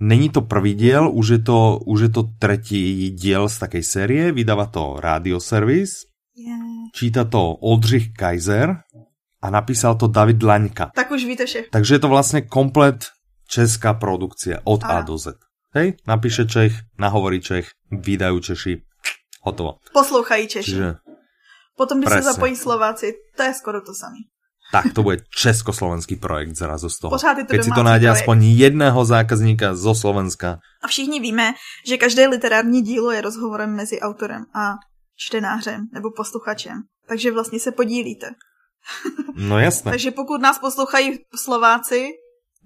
Není 0.00 0.28
to 0.28 0.42
prvý 0.42 0.74
diel, 0.74 1.06
už 1.06 1.28
je 1.28 1.38
to, 1.38 1.78
už 1.86 2.00
je 2.00 2.10
to 2.10 2.22
tretí 2.38 3.14
diel 3.14 3.48
z 3.48 3.56
takej 3.58 3.84
série, 3.86 4.24
vydáva 4.34 4.66
to 4.66 4.98
Radio 4.98 5.38
Service. 5.38 6.13
Číta 6.94 7.24
to 7.24 7.58
Oldřich 7.58 8.14
Kaiser 8.14 8.76
a 9.42 9.50
napísal 9.50 9.94
to 9.94 10.06
David 10.06 10.42
Laňka. 10.42 10.90
Tak 10.94 11.10
už 11.10 11.24
víte 11.24 11.46
vše. 11.46 11.64
Takže 11.70 11.94
je 11.94 11.98
to 11.98 12.08
vlastně 12.08 12.40
komplet 12.40 13.04
česká 13.48 13.94
produkcia 13.94 14.58
od 14.64 14.84
a, 14.84 14.86
a 14.86 15.00
do 15.02 15.18
Z. 15.18 15.34
Hej, 15.74 15.98
napíše 16.06 16.46
Čech, 16.46 16.72
nahovorí 16.98 17.42
Čech, 17.42 17.74
vydajú 17.90 18.38
Češi, 18.38 18.86
hotovo. 19.42 19.82
Poslouchají 19.90 20.46
Češi. 20.46 20.70
Čiže... 20.70 20.94
Potom, 21.74 21.98
když 21.98 22.14
Presne. 22.14 22.22
se 22.22 22.32
zapojí 22.32 22.54
Slováci, 22.56 23.14
to 23.36 23.42
je 23.42 23.54
skoro 23.54 23.82
to 23.82 23.90
samé. 23.90 24.22
Tak 24.72 24.94
to 24.94 25.02
bude 25.02 25.26
československý 25.34 26.16
projekt 26.16 26.54
zrazu 26.54 26.88
z 26.88 26.98
toho. 26.98 27.10
Pořád 27.10 27.38
je 27.38 27.44
to 27.44 27.50
Keď 27.50 27.64
si 27.64 27.70
to 27.74 27.82
najde 27.82 28.06
aspoň 28.10 28.38
jedného 28.54 29.04
zákazníka 29.04 29.74
zo 29.74 29.94
Slovenska. 29.94 30.62
A 30.82 30.86
všichni 30.86 31.20
víme, 31.20 31.58
že 31.86 31.98
každé 31.98 32.26
literární 32.26 32.82
dílo 32.82 33.10
je 33.10 33.20
rozhovorem 33.20 33.70
mezi 33.70 34.00
autorem 34.00 34.46
a 34.54 34.78
čtenářem 35.16 35.88
nebo 35.92 36.10
posluchačem. 36.10 36.82
Takže 37.08 37.32
vlastně 37.32 37.60
se 37.60 37.72
podílíte. 37.72 38.30
No 39.34 39.58
jasné. 39.58 39.90
Takže 39.94 40.10
pokud 40.10 40.40
nás 40.40 40.58
poslouchají 40.58 41.18
Slováci, 41.36 42.08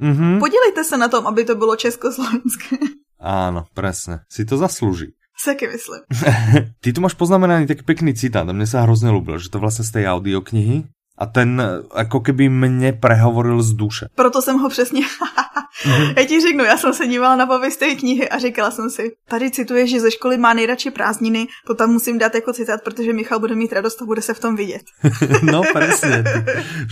mm-hmm. 0.01 0.39
podílejte 0.39 0.85
se 0.85 0.97
na 0.97 1.09
tom, 1.09 1.27
aby 1.27 1.45
to 1.45 1.55
bylo 1.55 1.77
československé. 1.77 2.77
Áno, 3.19 3.67
presne. 3.75 4.23
Si 4.31 4.47
to 4.47 4.55
zaslúži. 4.55 5.19
Taky 5.45 5.69
myslím. 5.69 6.03
Ty 6.83 6.89
tu 6.93 7.01
máš 7.03 7.15
poznamenaný 7.15 7.67
taký 7.67 7.83
pekný 7.83 8.15
citát 8.15 8.43
a 8.43 8.55
mne 8.55 8.67
sa 8.67 8.83
hrozně 8.83 9.11
ľúbil, 9.11 9.39
že 9.39 9.51
to 9.51 9.59
vlastně 9.59 9.85
z 9.85 9.91
tej 9.91 10.05
audioknihy 10.07 10.85
a 11.19 11.27
ten 11.27 11.63
jako 11.97 12.21
keby 12.21 12.49
mě 12.49 12.93
prehovoril 12.93 13.63
z 13.63 13.73
duše. 13.73 14.07
Proto 14.15 14.43
jsem 14.43 14.59
ho 14.59 14.69
přesně... 14.69 15.01
mm-hmm. 15.87 16.15
Já 16.17 16.25
ti 16.25 16.41
řeknu, 16.41 16.65
já 16.65 16.77
jsem 16.77 16.95
se 16.95 17.07
dívala 17.07 17.37
na 17.37 17.47
pověst 17.47 17.77
té 17.77 17.95
knihy 17.95 18.29
a 18.29 18.39
říkala 18.39 18.71
jsem 18.71 18.91
si, 18.91 19.11
tady 19.29 19.51
cituje, 19.51 19.87
že 19.87 20.01
ze 20.01 20.11
školy 20.11 20.39
má 20.39 20.55
nejradši 20.55 20.91
prázdniny, 20.91 21.47
to 21.67 21.75
tam 21.75 21.91
musím 21.91 22.19
dát 22.19 22.35
jako 22.35 22.53
citát, 22.53 22.81
protože 22.85 23.13
Michal 23.13 23.39
bude 23.39 23.55
mít 23.55 23.73
radost 23.73 24.03
a 24.03 24.05
bude 24.05 24.23
se 24.23 24.35
v 24.35 24.41
tom 24.41 24.57
vidět. 24.57 24.83
no 25.43 25.63
přesně. 25.75 26.25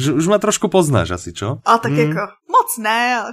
Už, 0.00 0.08
už 0.08 0.26
má 0.26 0.38
trošku 0.38 0.68
poznáš 0.68 1.10
asi, 1.10 1.32
čo? 1.32 1.58
A 1.64 1.78
tak 1.78 1.92
mm. 1.92 1.98
jako, 1.98 2.20
moc 2.48 2.78
ne. 2.78 3.16
Ale... 3.16 3.32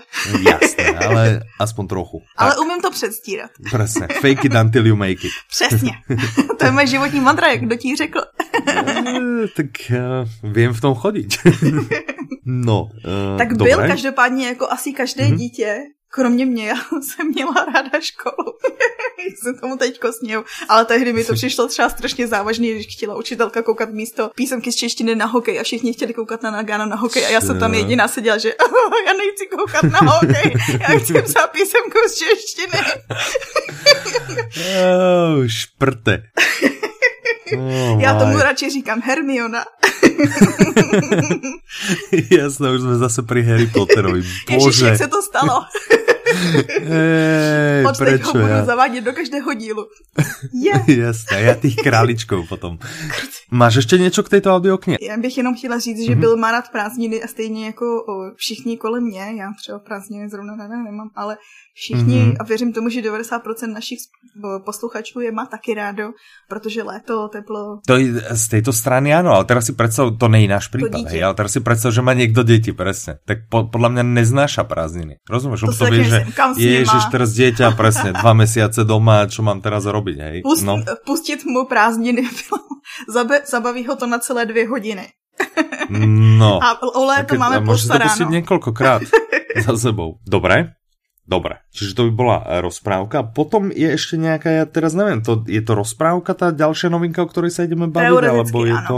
Jasné, 0.49 0.99
ale 1.07 1.41
aspoň 1.59 1.87
trochu. 1.87 2.21
Ale 2.37 2.51
tak. 2.51 2.59
umím 2.59 2.81
to 2.81 2.91
předstírat. 2.91 3.51
Přesně. 3.65 4.07
Fake 4.07 4.45
it 4.45 4.53
until 4.53 4.87
you 4.87 4.95
make 4.95 5.11
it. 5.11 5.31
Přesně. 5.49 5.91
to 6.59 6.65
je 6.65 6.71
moje 6.71 6.87
životní 6.87 7.19
mantra, 7.19 7.47
jak 7.47 7.61
kdo 7.61 7.75
ti 7.75 7.95
řekl. 7.95 8.21
Eh, 8.67 9.47
tak 9.55 9.65
uh, 9.91 10.51
vím 10.53 10.73
v 10.73 10.81
tom 10.83 10.95
chodit. 10.95 11.27
no, 12.45 12.83
uh, 12.83 13.37
Tak 13.37 13.53
dobré. 13.53 13.75
byl 13.75 13.87
každopádně 13.87 14.47
jako 14.47 14.67
asi 14.71 14.93
každé 14.93 15.23
mm-hmm. 15.23 15.37
dítě, 15.37 15.79
kromě 16.13 16.45
mě, 16.45 16.67
já 16.73 16.75
jsem 17.01 17.27
měla 17.27 17.65
ráda 17.73 17.99
školu. 17.99 18.53
jsem 19.43 19.57
tomu 19.57 19.77
teďko 19.77 20.13
směl, 20.13 20.43
ale 20.69 20.85
tehdy 20.85 21.13
mi 21.13 21.23
to 21.23 21.33
přišlo 21.33 21.67
třeba 21.67 21.89
strašně 21.89 22.27
závažný, 22.27 22.71
když 22.71 22.87
chtěla 22.87 23.17
učitelka 23.17 23.61
koukat 23.61 23.89
místo 23.89 24.31
písemky 24.35 24.71
z 24.71 24.75
češtiny 24.75 25.15
na 25.15 25.25
hokej 25.25 25.59
a 25.59 25.63
všichni 25.63 25.93
chtěli 25.93 26.13
koukat 26.13 26.43
na 26.43 26.51
Nagano 26.51 26.85
na 26.85 26.95
hokej 26.95 27.25
a 27.25 27.29
já 27.29 27.41
jsem 27.41 27.59
tam 27.59 27.73
jediná 27.73 28.07
seděla, 28.07 28.37
že 28.37 28.55
oh, 28.55 28.93
já 29.07 29.13
nechci 29.13 29.47
koukat 29.57 29.83
na 29.83 29.99
hokej, 30.11 30.53
já 30.79 30.99
chci 30.99 31.21
psát 31.21 31.47
písemku 31.47 31.97
z 32.07 32.15
češtiny. 32.15 32.79
oh, 35.37 35.47
šprte. 35.47 36.23
Oh, 37.57 38.01
já 38.01 38.19
tomu 38.19 38.37
radši 38.37 38.69
říkám 38.69 39.01
Hermiona. 39.01 39.65
Jasné, 42.31 42.71
už 42.71 42.81
jsme 42.81 42.95
zase 42.95 43.21
pri 43.21 43.43
Harry 43.43 43.67
Potterovi. 43.67 44.21
Bože. 44.21 44.67
Ježiš, 44.67 44.79
jak 44.79 44.97
se 44.97 45.07
to 45.07 45.21
stalo? 45.21 45.61
Ej, 46.89 47.85
Od 47.85 47.97
prečo 47.97 48.27
ho 48.27 48.33
budu 48.33 48.65
zavádět 48.65 49.03
do 49.03 49.13
každého 49.13 49.53
dílu. 49.53 49.85
Yeah. 50.53 50.89
Jasné, 50.89 51.41
já 51.41 51.55
těch 51.55 51.75
králičků 51.75 52.45
potom. 52.49 52.77
Máš 53.51 53.75
ještě 53.75 53.97
něco 53.97 54.23
k 54.23 54.29
této 54.29 54.55
audioknihe? 54.55 54.97
Já 55.01 55.17
bych 55.17 55.37
jenom 55.37 55.55
chtěla 55.55 55.79
říct, 55.79 56.05
že 56.05 56.11
mm-hmm. 56.11 56.19
byl 56.19 56.37
má 56.37 56.51
rád 56.51 56.71
prázdniny 56.71 57.23
a 57.23 57.27
stejně 57.27 57.65
jako 57.65 57.85
všichni 58.35 58.77
kolem 58.77 59.03
mě, 59.03 59.19
já 59.19 59.47
třeba 59.61 59.79
prázdniny 59.79 60.29
zrovna 60.29 60.55
nemám, 60.55 61.09
ale 61.15 61.37
všichni, 61.73 62.21
mm-hmm. 62.21 62.35
a 62.39 62.43
věřím 62.43 62.73
tomu, 62.73 62.89
že 62.89 63.01
90% 63.01 63.73
našich 63.73 63.99
posluchačů 64.65 65.19
je 65.19 65.31
má 65.31 65.45
taky 65.45 65.73
rádo, 65.73 66.03
protože 66.49 66.83
léto, 66.83 67.27
teplo. 67.27 67.79
To 67.87 67.97
je 67.97 68.13
z 68.31 68.47
této 68.47 68.73
strany 68.73 69.13
ano, 69.13 69.31
ale 69.31 69.45
teraz 69.45 69.65
si 69.65 69.73
představ, 69.73 70.13
to 70.19 70.27
není 70.27 70.47
náš 70.47 70.67
případ, 70.67 71.01
hej, 71.01 71.23
ale 71.23 71.33
teraz 71.33 71.51
si 71.51 71.59
představ, 71.59 71.93
že 71.93 72.01
má 72.01 72.13
někdo 72.13 72.43
děti, 72.43 72.73
přesně. 72.73 73.15
Tak 73.25 73.37
po, 73.49 73.63
podle 73.63 73.89
mě 73.89 74.03
neznáša 74.03 74.63
prázdniny. 74.63 75.15
Rozumíš? 75.29 75.59
To, 75.59 75.77
to 75.77 75.85
víš, 75.85 76.07
že 76.07 76.22
ježiš, 76.57 77.03
teraz 77.11 77.33
dieťa, 77.33 77.71
přesně, 77.71 78.11
dva 78.13 78.33
měsíce 78.33 78.83
doma, 78.83 79.25
čo 79.27 79.43
mám 79.43 79.61
teraz 79.61 79.85
robiť, 79.85 80.17
hej? 80.19 80.37
Pust, 80.41 80.63
no. 80.63 80.79
Pustit 81.05 81.45
mu 81.45 81.65
prázdniny, 81.65 82.23
zabaví 83.49 83.85
ho 83.85 83.95
to 83.95 84.07
na 84.07 84.19
celé 84.19 84.45
dvě 84.45 84.67
hodiny. 84.67 85.07
No. 86.39 86.63
A 86.63 86.81
o 86.95 87.05
léto 87.05 87.35
máme 87.35 87.61
postaráno. 87.61 88.11
Můžete 88.11 88.25
to 88.25 88.31
několikrát 88.31 89.01
za 89.65 89.77
sebou. 89.77 90.17
Dobré? 90.27 90.73
Dobre, 91.23 91.63
čiže 91.71 91.95
to 91.95 92.03
by 92.07 92.11
bola 92.11 92.37
eh, 92.43 92.59
rozprávka. 92.59 93.23
Potom 93.23 93.71
je 93.71 93.95
ešte 93.95 94.19
nejaká, 94.19 94.49
ja 94.51 94.65
teraz 94.67 94.91
neviem, 94.91 95.23
to, 95.23 95.39
je 95.47 95.63
to 95.63 95.71
rozprávka, 95.71 96.35
tá 96.35 96.51
ďalšia 96.51 96.91
novinka, 96.91 97.23
o 97.23 97.31
ktorej 97.31 97.55
sa 97.55 97.63
ideme 97.63 97.87
baviť, 97.87 98.27
alebo 98.27 98.67
je 98.67 98.77
to... 98.83 98.97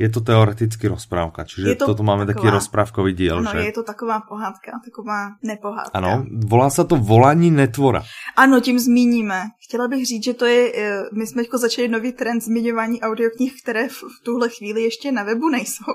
Je 0.00 0.08
to 0.08 0.20
teoreticky 0.24 0.88
rozprávka, 0.88 1.44
čiže 1.44 1.68
je 1.68 1.76
to 1.76 1.92
toto 1.92 2.02
máme 2.02 2.24
taková, 2.26 2.44
taký 2.44 2.54
rozprávkový 2.56 3.12
díl, 3.12 3.38
ano, 3.38 3.50
že? 3.52 3.58
je 3.58 3.72
to 3.72 3.82
taková 3.82 4.20
pohádka, 4.20 4.80
taková 4.84 5.28
nepohádka. 5.42 5.90
Ano, 5.92 6.24
volá 6.48 6.70
se 6.70 6.84
to 6.84 6.96
Volání 6.96 7.50
netvora. 7.50 8.02
Ano, 8.36 8.60
tím 8.60 8.78
zmíníme. 8.78 9.42
Chtěla 9.68 9.88
bych 9.88 10.06
říct, 10.06 10.24
že 10.24 10.34
to 10.34 10.46
je, 10.46 10.72
eh, 10.76 11.02
my 11.12 11.26
jsme 11.26 11.42
jako 11.42 11.58
začali 11.58 11.88
nový 11.88 12.12
trend 12.12 12.40
zmiňování 12.40 13.00
audioknih, 13.00 13.62
které 13.62 13.88
v, 13.88 13.92
v 13.92 14.24
tuhle 14.24 14.48
chvíli 14.48 14.82
ještě 14.82 15.12
na 15.12 15.22
webu 15.22 15.48
nejsou. 15.48 15.92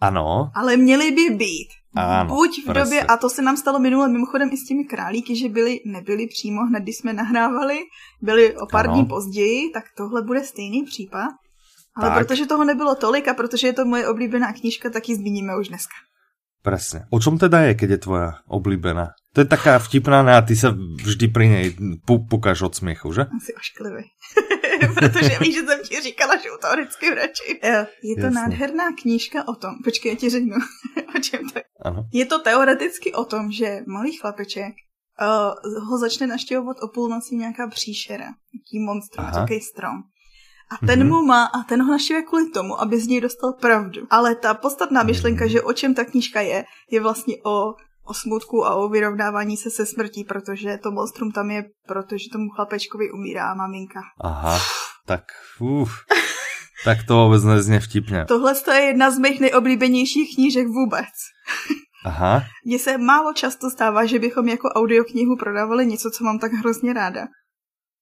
Ano. 0.00 0.50
Ale 0.54 0.76
měly 0.76 1.10
by 1.10 1.34
být. 1.36 1.68
Ano, 1.96 2.34
Buď 2.34 2.62
v 2.62 2.64
presne. 2.64 2.84
době, 2.84 3.02
a 3.02 3.16
to 3.16 3.28
se 3.28 3.42
nám 3.42 3.56
stalo 3.56 3.78
minule 3.78 4.08
mimochodem 4.08 4.48
i 4.52 4.56
s 4.56 4.64
těmi 4.64 4.84
králíky, 4.84 5.36
že 5.36 5.48
byli, 5.48 5.80
nebyli 5.86 6.26
přímo 6.26 6.62
hned, 6.62 6.82
když 6.82 6.96
jsme 6.96 7.12
nahrávali, 7.12 7.78
byli 8.22 8.56
o 8.56 8.66
pár 8.66 8.86
ano. 8.86 8.94
dní 8.94 9.04
později, 9.04 9.70
tak 9.70 9.84
tohle 9.96 10.22
bude 10.22 10.44
stejný 10.44 10.82
případ. 10.82 11.30
Ale 11.96 12.10
tak. 12.10 12.26
protože 12.26 12.46
toho 12.46 12.64
nebylo 12.64 12.94
tolik 12.94 13.28
a 13.28 13.34
protože 13.34 13.66
je 13.66 13.72
to 13.72 13.84
moje 13.84 14.08
oblíbená 14.08 14.52
knížka, 14.52 14.90
tak 14.90 15.08
ji 15.08 15.16
zmíníme 15.16 15.56
už 15.56 15.68
dneska. 15.68 15.94
Presne. 16.66 17.06
O 17.14 17.22
čom 17.22 17.38
teda 17.38 17.70
je, 17.70 17.78
keď 17.78 17.88
je 17.90 18.00
tvoja 18.02 18.30
oblíbená? 18.50 19.14
To 19.38 19.40
je 19.40 19.46
taká 19.46 19.78
vtipná 19.78 20.26
a 20.26 20.42
ty 20.42 20.58
se 20.58 20.66
vždy 20.98 21.30
pri 21.30 21.46
nej 21.46 21.66
pukáš 22.26 22.66
od 22.66 22.74
smiechu, 22.74 23.14
že? 23.14 23.30
Asi 23.30 23.54
ošklivý. 23.54 24.02
Protože 24.98 25.38
víš, 25.40 25.54
že 25.54 25.62
jsem 25.62 25.80
ti 25.88 26.00
říkala, 26.00 26.36
že 26.36 26.50
u 26.50 26.58
toho 26.58 26.74
vždycky 26.74 27.14
radši. 27.14 27.50
Je 28.02 28.14
to 28.18 28.26
Jasne. 28.26 28.40
nádherná 28.40 28.84
knížka 29.02 29.48
o 29.48 29.54
tom, 29.54 29.78
počkej, 29.84 30.12
já 30.12 30.16
ti 30.16 30.30
řeknu, 30.30 30.56
o 31.16 31.18
čem 31.20 31.40
to 31.52 31.58
je. 31.58 31.64
Ano. 31.82 32.08
Je 32.12 32.26
to 32.26 32.38
teoreticky 32.42 33.14
o 33.14 33.24
tom, 33.24 33.52
že 33.52 33.86
malý 33.86 34.16
chlapeček 34.16 34.74
uh, 34.74 35.86
ho 35.88 35.98
začne 35.98 36.26
naštěvovat 36.26 36.76
o 36.82 36.88
půlnoci 36.88 37.36
nějaká 37.36 37.68
příšera, 37.68 38.26
nějaký 38.26 38.78
monstrum, 38.86 39.26
nějaký 39.32 39.60
strom. 39.60 40.02
A 40.70 40.86
ten 40.86 41.02
mm-hmm. 41.02 41.08
mu 41.08 41.22
má, 41.22 41.44
a 41.44 41.62
ten 41.62 41.82
ho 41.82 41.90
naštěvuje 41.90 42.22
kvůli 42.22 42.50
tomu, 42.50 42.80
aby 42.80 43.00
z 43.00 43.06
něj 43.06 43.20
dostal 43.20 43.52
pravdu. 43.52 44.06
Ale 44.10 44.34
ta 44.34 44.54
podstatná 44.54 45.02
myšlenka, 45.02 45.44
mm-hmm. 45.44 45.48
že 45.48 45.62
o 45.62 45.72
čem 45.72 45.94
ta 45.94 46.04
knížka 46.04 46.40
je, 46.40 46.64
je 46.90 47.00
vlastně 47.00 47.34
o 47.44 47.74
o 48.06 48.14
smutku 48.14 48.66
a 48.66 48.74
o 48.74 48.88
vyrovnávání 48.88 49.56
se 49.56 49.70
se 49.70 49.86
smrtí, 49.86 50.24
protože 50.24 50.78
to 50.82 50.90
monstrum 50.90 51.32
tam 51.32 51.50
je, 51.50 51.64
protože 51.86 52.30
tomu 52.32 52.50
chlapečkovi 52.50 53.12
umírá 53.12 53.54
maminka. 53.54 54.00
Aha, 54.20 54.58
tak 55.06 55.22
uf, 55.60 55.90
tak 56.84 56.98
to 57.08 57.24
vůbec 57.24 57.44
nezně 57.44 57.80
vtipně. 57.80 58.24
Tohle 58.28 58.54
je 58.72 58.80
jedna 58.80 59.10
z 59.10 59.18
mých 59.18 59.40
nejoblíbenějších 59.40 60.34
knížek 60.34 60.66
vůbec. 60.66 61.14
Aha. 62.04 62.42
Mně 62.64 62.78
se 62.78 62.98
málo 62.98 63.32
často 63.32 63.70
stává, 63.70 64.06
že 64.06 64.18
bychom 64.18 64.48
jako 64.48 64.68
audioknihu 64.68 65.36
prodávali 65.36 65.86
něco, 65.86 66.10
co 66.10 66.24
mám 66.24 66.38
tak 66.38 66.52
hrozně 66.52 66.92
ráda. 66.92 67.26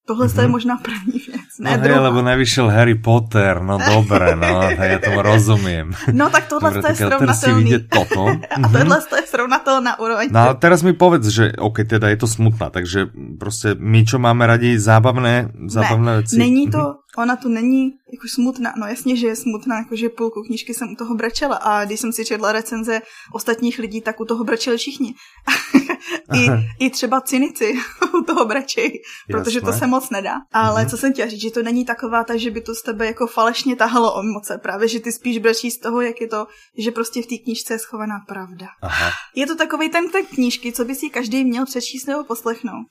Tohle 0.07 0.27
mm-hmm. 0.27 0.39
je 0.39 0.43
mhm. 0.43 0.51
možná 0.51 0.77
první 0.77 1.19
věc, 1.19 1.34
ne 1.59 1.77
no 1.77 1.83
hej, 1.83 1.99
lebo 1.99 2.21
nevyšel 2.21 2.67
Harry 2.69 2.95
Potter, 2.95 3.61
no 3.61 3.77
dobré, 3.77 4.35
no, 4.35 4.61
já 4.83 4.99
tomu 4.99 5.21
rozumím. 5.21 5.93
No 6.13 6.29
tak 6.29 6.45
tohle 6.47 6.73
Dobre, 6.73 6.89
je 6.89 6.95
srovnatelný. 6.95 7.71
toto. 7.89 8.27
A 8.63 8.67
tohle 8.69 8.97
je 9.15 9.27
srovnatelná 9.27 9.99
úroveň. 9.99 10.27
No 10.31 10.39
a 10.39 10.53
teraz 10.53 10.83
mi 10.83 10.93
povedz, 10.93 11.27
že 11.27 11.51
ok, 11.57 11.87
teda 11.87 12.09
je 12.09 12.17
to 12.17 12.27
smutná, 12.27 12.69
takže 12.69 13.05
prostě 13.39 13.75
my, 13.79 14.05
čo 14.05 14.19
máme 14.19 14.47
raději 14.47 14.79
zábavné, 14.79 15.49
zábavné 15.67 16.11
ne, 16.11 16.17
věci. 16.17 16.37
není 16.37 16.69
to, 16.69 16.77
mm-hmm 16.77 17.04
ona 17.17 17.35
tu 17.35 17.49
není 17.49 17.91
jako 18.13 18.27
smutná, 18.27 18.73
no 18.77 18.87
jasně, 18.87 19.15
že 19.15 19.27
je 19.27 19.35
smutná, 19.35 19.77
jakože 19.77 20.09
půlku 20.09 20.43
knížky 20.43 20.73
jsem 20.73 20.91
u 20.91 20.95
toho 20.95 21.15
brečela 21.15 21.55
a 21.55 21.85
když 21.85 21.99
jsem 21.99 22.13
si 22.13 22.25
četla 22.25 22.51
recenze 22.51 23.01
ostatních 23.33 23.79
lidí, 23.79 24.01
tak 24.01 24.19
u 24.19 24.25
toho 24.25 24.43
brečeli 24.43 24.77
všichni. 24.77 25.13
I, 26.33 26.47
I 26.79 26.89
třeba 26.89 27.21
cynici 27.21 27.73
u 28.19 28.23
toho 28.23 28.45
brečej, 28.45 29.01
protože 29.27 29.61
to 29.61 29.73
se 29.73 29.87
moc 29.87 30.09
nedá. 30.09 30.35
Ale 30.53 30.81
mhm. 30.81 30.89
co 30.89 30.97
jsem 30.97 31.13
chtěla 31.13 31.29
říct, 31.29 31.41
že 31.41 31.51
to 31.51 31.63
není 31.63 31.85
taková 31.85 32.23
ta, 32.23 32.37
že 32.37 32.51
by 32.51 32.61
to 32.61 32.75
z 32.75 32.81
tebe 32.81 33.05
jako 33.05 33.27
falešně 33.27 33.75
tahalo 33.75 34.13
o 34.13 34.23
moce, 34.23 34.57
právě, 34.57 34.87
že 34.87 34.99
ty 34.99 35.11
spíš 35.11 35.37
brečí 35.37 35.71
z 35.71 35.79
toho, 35.79 36.01
jak 36.01 36.21
je 36.21 36.27
to, 36.27 36.47
že 36.77 36.91
prostě 36.91 37.21
v 37.21 37.25
té 37.25 37.37
knížce 37.37 37.73
je 37.73 37.79
schovaná 37.79 38.19
pravda. 38.27 38.67
Aha. 38.81 39.11
Je 39.35 39.47
to 39.47 39.55
takový 39.55 39.89
ten 39.89 40.09
typ 40.09 40.27
knížky, 40.27 40.71
co 40.71 40.85
by 40.85 40.95
si 40.95 41.09
každý 41.09 41.45
měl 41.45 41.65
přečíst 41.65 42.05
nebo 42.05 42.23
poslechnout. 42.23 42.87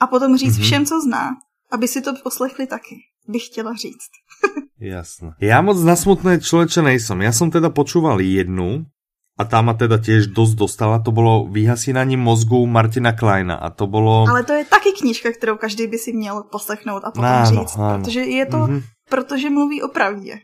A 0.00 0.06
potom 0.06 0.36
říct 0.36 0.58
mm-hmm. 0.58 0.62
všem, 0.62 0.86
co 0.86 1.00
zná, 1.00 1.30
aby 1.70 1.88
si 1.88 2.00
to 2.00 2.12
poslechli 2.22 2.66
taky 2.66 2.96
bych 3.28 3.46
chtěla 3.46 3.74
říct. 3.74 4.12
Jasné. 4.80 5.32
Já 5.40 5.60
moc 5.62 5.82
nasmutné 5.82 6.40
člověče 6.40 6.82
nejsem. 6.82 7.22
Já 7.22 7.32
jsem 7.32 7.50
teda 7.50 7.70
počúval 7.70 8.20
jednu 8.20 8.84
a 9.36 9.44
tá 9.44 9.60
ma 9.60 9.76
teda 9.76 10.00
tiež 10.00 10.32
dosť 10.32 10.54
dostala. 10.56 10.98
To 11.04 11.12
bolo 11.12 11.44
vyhasínání 11.52 12.16
mozgu 12.16 12.66
Martina 12.66 13.12
Kleina 13.12 13.54
a 13.54 13.70
to 13.70 13.86
bolo... 13.86 14.24
Ale 14.28 14.44
to 14.44 14.52
je 14.52 14.64
taky 14.64 14.92
knížka, 14.92 15.32
kterou 15.32 15.56
každý 15.56 15.86
by 15.86 15.98
si 15.98 16.12
měl 16.12 16.42
poslechnout 16.52 17.04
a 17.04 17.10
potom 17.10 17.24
áno, 17.24 17.46
říct. 17.46 17.76
Áno. 17.76 18.04
Protože 18.04 18.20
je 18.20 18.46
to, 18.46 18.56
mm-hmm. 18.56 18.82
protože 19.10 19.50
mluví 19.50 19.82
o 19.82 19.88
pravdě. 19.88 20.40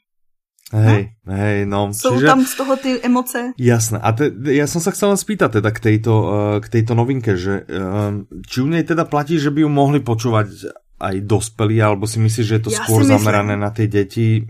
Hej, 0.73 1.13
no? 1.27 1.35
hej, 1.37 1.67
no. 1.67 1.93
Jsou 1.93 2.15
čiže... 2.15 2.27
tam 2.27 2.45
z 2.45 2.55
toho 2.57 2.77
ty 2.77 3.01
emoce. 3.03 3.53
Jasné. 3.61 4.01
A 4.01 4.13
te, 4.13 4.33
ja 4.57 4.65
som 4.65 4.81
sa 4.81 4.89
chcel 4.97 5.13
spýtať 5.13 5.61
teda 5.61 5.69
k 5.69 5.79
tejto, 5.85 6.13
uh, 6.17 6.33
k 6.65 6.67
tejto 6.69 6.97
novinke, 6.97 7.37
že 7.37 7.69
uh, 7.69 8.25
či 8.49 8.65
u 8.65 8.69
nej 8.73 8.81
teda 8.81 9.05
platí, 9.05 9.37
že 9.37 9.53
by 9.53 9.69
ju 9.69 9.71
mohli 9.73 10.01
počúvať 10.01 10.73
aj 11.03 11.21
dospělí, 11.27 11.83
alebo 11.83 12.07
si 12.07 12.23
myslíš, 12.23 12.47
že 12.47 12.55
je 12.55 12.65
to 12.65 12.71
Já 12.71 12.79
skôr 12.79 13.05
zamerané 13.05 13.57
na 13.57 13.71
ty 13.71 13.87
děti? 13.87 14.47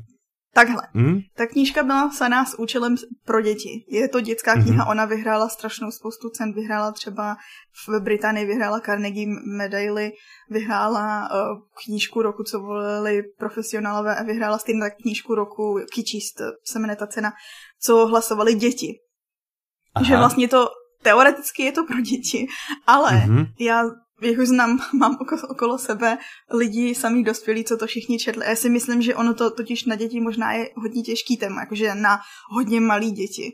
Takhle. 0.54 0.82
Hmm? 0.94 1.20
Ta 1.36 1.46
knížka 1.46 1.82
byla 1.82 2.08
psaná 2.08 2.44
s 2.44 2.58
účelem 2.58 2.96
pro 3.24 3.40
děti. 3.40 3.84
Je 3.88 4.08
to 4.08 4.20
dětská 4.20 4.54
kniha, 4.54 4.84
mm-hmm. 4.84 4.90
ona 4.90 5.04
vyhrála 5.04 5.48
strašnou 5.48 5.90
spoustu 5.90 6.28
cen, 6.28 6.52
vyhrála 6.52 6.92
třeba 6.92 7.36
v 7.88 8.00
Británii, 8.00 8.46
vyhrála 8.46 8.80
Carnegie 8.80 9.26
medaily, 9.56 10.12
vyhrála 10.50 11.28
uh, 11.30 11.58
knížku 11.84 12.22
roku, 12.22 12.42
co 12.42 12.60
volili 12.60 13.22
profesionálové 13.38 14.16
a 14.16 14.22
vyhrála 14.22 14.58
stejně 14.58 14.80
tak 14.80 14.92
knížku 15.02 15.34
roku, 15.34 15.78
Kičist 15.92 16.40
se 16.64 16.78
jmenuje 16.78 16.96
ta 16.96 17.06
cena, 17.06 17.32
co 17.80 18.06
hlasovali 18.06 18.54
děti. 18.54 18.98
Aha. 19.94 20.04
Že 20.04 20.16
vlastně 20.16 20.48
to 20.48 20.68
teoreticky 21.02 21.62
je 21.62 21.72
to 21.72 21.84
pro 21.84 22.00
děti, 22.00 22.46
ale 22.86 23.10
mm-hmm. 23.10 23.46
já 23.58 23.84
jak 24.22 24.38
už 24.38 24.48
znám, 24.48 24.78
mám 24.98 25.16
okolo 25.48 25.78
sebe 25.78 26.18
lidi 26.54 26.94
samý 26.94 27.24
dospělí, 27.24 27.64
co 27.64 27.76
to 27.76 27.86
všichni 27.86 28.18
četli. 28.18 28.44
A 28.44 28.48
já 28.48 28.56
si 28.56 28.70
myslím, 28.70 29.02
že 29.02 29.14
ono 29.14 29.34
to 29.34 29.50
totiž 29.50 29.84
na 29.84 29.96
děti 29.96 30.20
možná 30.20 30.52
je 30.52 30.68
hodně 30.76 31.02
těžký 31.02 31.36
téma, 31.36 31.60
jakože 31.60 31.94
na 31.94 32.18
hodně 32.50 32.80
malý 32.80 33.10
děti. 33.10 33.52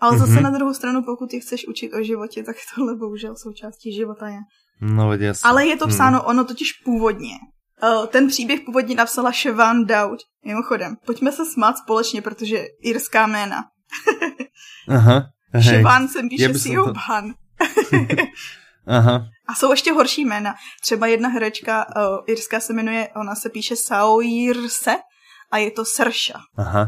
Ale 0.00 0.18
zase 0.18 0.32
mm-hmm. 0.32 0.42
na 0.42 0.50
druhou 0.50 0.74
stranu, 0.74 1.02
pokud 1.02 1.32
je 1.32 1.40
chceš 1.40 1.68
učit 1.68 1.92
o 1.94 2.02
životě, 2.02 2.42
tak 2.42 2.56
tohle 2.74 2.96
bohužel 2.96 3.34
součástí 3.36 3.92
života 3.92 4.28
je. 4.28 4.38
No, 4.80 5.12
jasný. 5.12 5.48
Ale 5.48 5.66
je 5.66 5.76
to 5.76 5.86
mhm. 5.86 5.94
psáno, 5.94 6.18
mm. 6.18 6.24
ono 6.26 6.44
totiž 6.44 6.72
původně. 6.72 7.34
Eh, 7.82 8.06
ten 8.06 8.28
příběh 8.28 8.60
původně 8.66 8.94
napsala 8.94 9.32
Siobhan 9.32 9.84
Dowd. 9.84 10.18
Mimochodem, 10.46 10.96
pojďme 11.06 11.32
se 11.32 11.46
smát 11.46 11.78
společně, 11.78 12.22
protože 12.22 12.64
irská 12.82 13.26
jména. 13.26 13.56
Aha. 14.88 15.22
Siobhan 15.62 16.08
se 16.08 16.22
píše 16.22 16.54
Siobhan. 16.54 17.34
Aha. 18.86 19.26
A 19.50 19.54
jsou 19.54 19.70
ještě 19.70 19.92
horší 19.92 20.24
jména. 20.24 20.54
Třeba 20.82 21.06
jedna 21.06 21.28
herečka, 21.28 21.86
uh, 21.96 22.18
irská 22.26 22.60
se 22.60 22.72
jmenuje, 22.72 23.08
ona 23.16 23.34
se 23.34 23.50
píše 23.50 23.76
Saoirse 23.76 24.96
a 25.52 25.58
je 25.58 25.70
to 25.70 25.84
Srša. 25.84 26.38
Aha. 26.56 26.86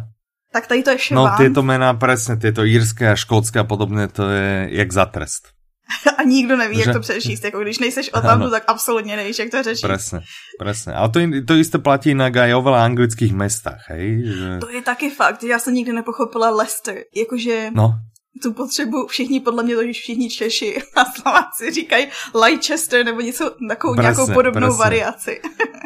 Tak 0.53 0.67
tady 0.67 0.83
to 0.83 0.91
je 0.91 0.99
Ševán. 0.99 1.33
No, 1.33 1.45
tyto 1.45 1.63
jména, 1.63 1.95
přesně, 1.95 2.37
tyto 2.37 2.63
jirské 2.63 3.11
a 3.11 3.17
škótské 3.17 3.59
a 3.59 3.65
podobně, 3.65 4.09
to 4.09 4.29
je 4.29 4.69
jak 4.71 4.93
za 4.93 5.07
trest. 5.07 5.49
a 6.19 6.23
nikdo 6.23 6.57
neví, 6.57 6.77
že? 6.77 6.83
jak 6.87 6.95
to 6.95 7.01
přečíst. 7.01 7.45
Jako 7.45 7.61
když 7.61 7.79
nejseš 7.79 8.13
o 8.13 8.21
tamtu, 8.21 8.51
tak 8.51 8.65
absolutně 8.67 9.17
nevíš, 9.17 9.39
jak 9.39 9.51
to 9.51 9.63
řešit. 9.63 9.87
Presne, 9.87 10.21
presne. 10.59 10.95
Ale 10.95 11.09
to, 11.09 11.21
to 11.47 11.55
jisté 11.55 11.79
platí 11.79 12.09
jinak 12.09 12.33
o 12.37 12.63
veľa 12.63 12.85
anglických 12.85 13.33
mestách, 13.33 13.83
hej? 13.89 14.25
Že... 14.25 14.49
To 14.61 14.69
je 14.71 14.83
taky 14.83 15.11
fakt, 15.11 15.43
já 15.43 15.59
jsem 15.59 15.75
nikdy 15.75 15.93
nepochopila 15.93 16.51
Leicester. 16.51 16.97
Jakože 17.15 17.71
no. 17.75 17.95
Tu 18.43 18.53
potřebu, 18.53 19.07
všichni 19.07 19.41
podle 19.41 19.63
mě 19.63 19.77
to 19.77 19.83
všichni 19.93 20.31
Češi 20.31 20.83
a 20.97 21.05
Slováci 21.05 21.71
říkají 21.71 22.07
Leicester 22.35 23.05
nebo 23.05 23.21
něco, 23.21 23.55
takovou 23.69 23.95
presne, 23.95 24.13
nějakou 24.13 24.35
podobnou 24.35 24.67
presne. 24.67 24.79
variaci. 24.79 25.41